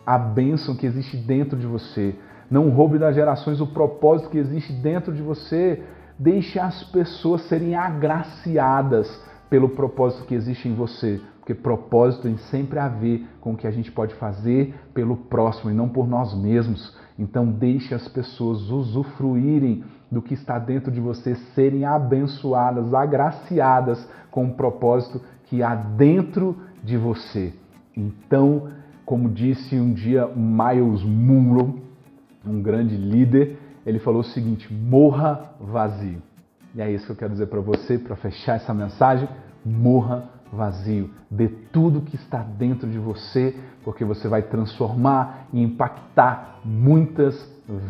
a 0.05 0.19
bênção 0.19 0.75
que 0.75 0.85
existe 0.85 1.17
dentro 1.17 1.57
de 1.57 1.65
você. 1.65 2.13
Não 2.47 2.69
roube 2.69 2.99
das 2.99 3.15
gerações 3.15 3.59
o 3.59 3.65
propósito 3.65 4.29
que 4.29 4.37
existe 4.37 4.71
dentro 4.71 5.11
de 5.11 5.23
você. 5.23 5.81
Deixe 6.17 6.59
as 6.59 6.83
pessoas 6.85 7.41
serem 7.43 7.75
agraciadas 7.75 9.07
pelo 9.49 9.69
propósito 9.69 10.25
que 10.25 10.33
existe 10.33 10.67
em 10.67 10.73
você, 10.73 11.21
porque 11.39 11.53
propósito 11.53 12.23
tem 12.23 12.37
sempre 12.37 12.79
a 12.79 12.87
ver 12.87 13.27
com 13.41 13.53
o 13.53 13.57
que 13.57 13.67
a 13.67 13.71
gente 13.71 13.91
pode 13.91 14.15
fazer 14.15 14.73
pelo 14.93 15.15
próximo 15.15 15.69
e 15.69 15.73
não 15.73 15.87
por 15.89 16.07
nós 16.07 16.33
mesmos. 16.33 16.95
Então 17.19 17.45
deixe 17.45 17.93
as 17.93 18.07
pessoas 18.07 18.69
usufruírem 18.69 19.83
do 20.11 20.21
que 20.21 20.33
está 20.33 20.57
dentro 20.57 20.91
de 20.91 20.99
você, 20.99 21.35
serem 21.53 21.85
abençoadas, 21.85 22.93
agraciadas 22.93 24.09
com 24.31 24.45
o 24.45 24.53
propósito 24.53 25.21
que 25.45 25.61
há 25.61 25.75
dentro 25.75 26.57
de 26.83 26.97
você. 26.97 27.53
Então, 27.95 28.69
como 29.05 29.29
disse 29.29 29.75
um 29.75 29.93
dia 29.93 30.27
Miles 30.27 31.03
Munro, 31.03 31.81
um 32.45 32.61
grande 32.61 32.95
líder, 32.95 33.57
ele 33.85 33.99
falou 33.99 34.21
o 34.21 34.23
seguinte: 34.23 34.71
morra 34.73 35.51
vazio. 35.59 36.21
E 36.73 36.81
é 36.81 36.91
isso 36.91 37.05
que 37.05 37.11
eu 37.11 37.15
quero 37.15 37.31
dizer 37.31 37.47
para 37.47 37.61
você, 37.61 37.97
para 37.97 38.15
fechar 38.15 38.55
essa 38.55 38.73
mensagem: 38.73 39.27
morra 39.63 40.29
vazio. 40.51 41.09
Dê 41.29 41.47
tudo 41.47 42.01
que 42.01 42.15
está 42.15 42.39
dentro 42.39 42.89
de 42.89 42.97
você, 42.97 43.55
porque 43.83 44.03
você 44.03 44.27
vai 44.27 44.41
transformar 44.41 45.47
e 45.53 45.61
impactar 45.61 46.59
muitas 46.63 47.35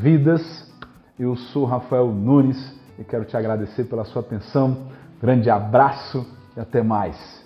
vidas. 0.01 0.71
Eu 1.17 1.36
sou 1.36 1.65
Rafael 1.65 2.08
Nunes 2.08 2.75
e 2.99 3.03
quero 3.03 3.25
te 3.25 3.38
agradecer 3.38 3.86
pela 3.86 4.03
sua 4.05 4.21
atenção. 4.21 4.89
Grande 5.21 5.49
abraço 5.49 6.25
e 6.55 6.60
até 6.60 6.84
mais. 6.84 7.43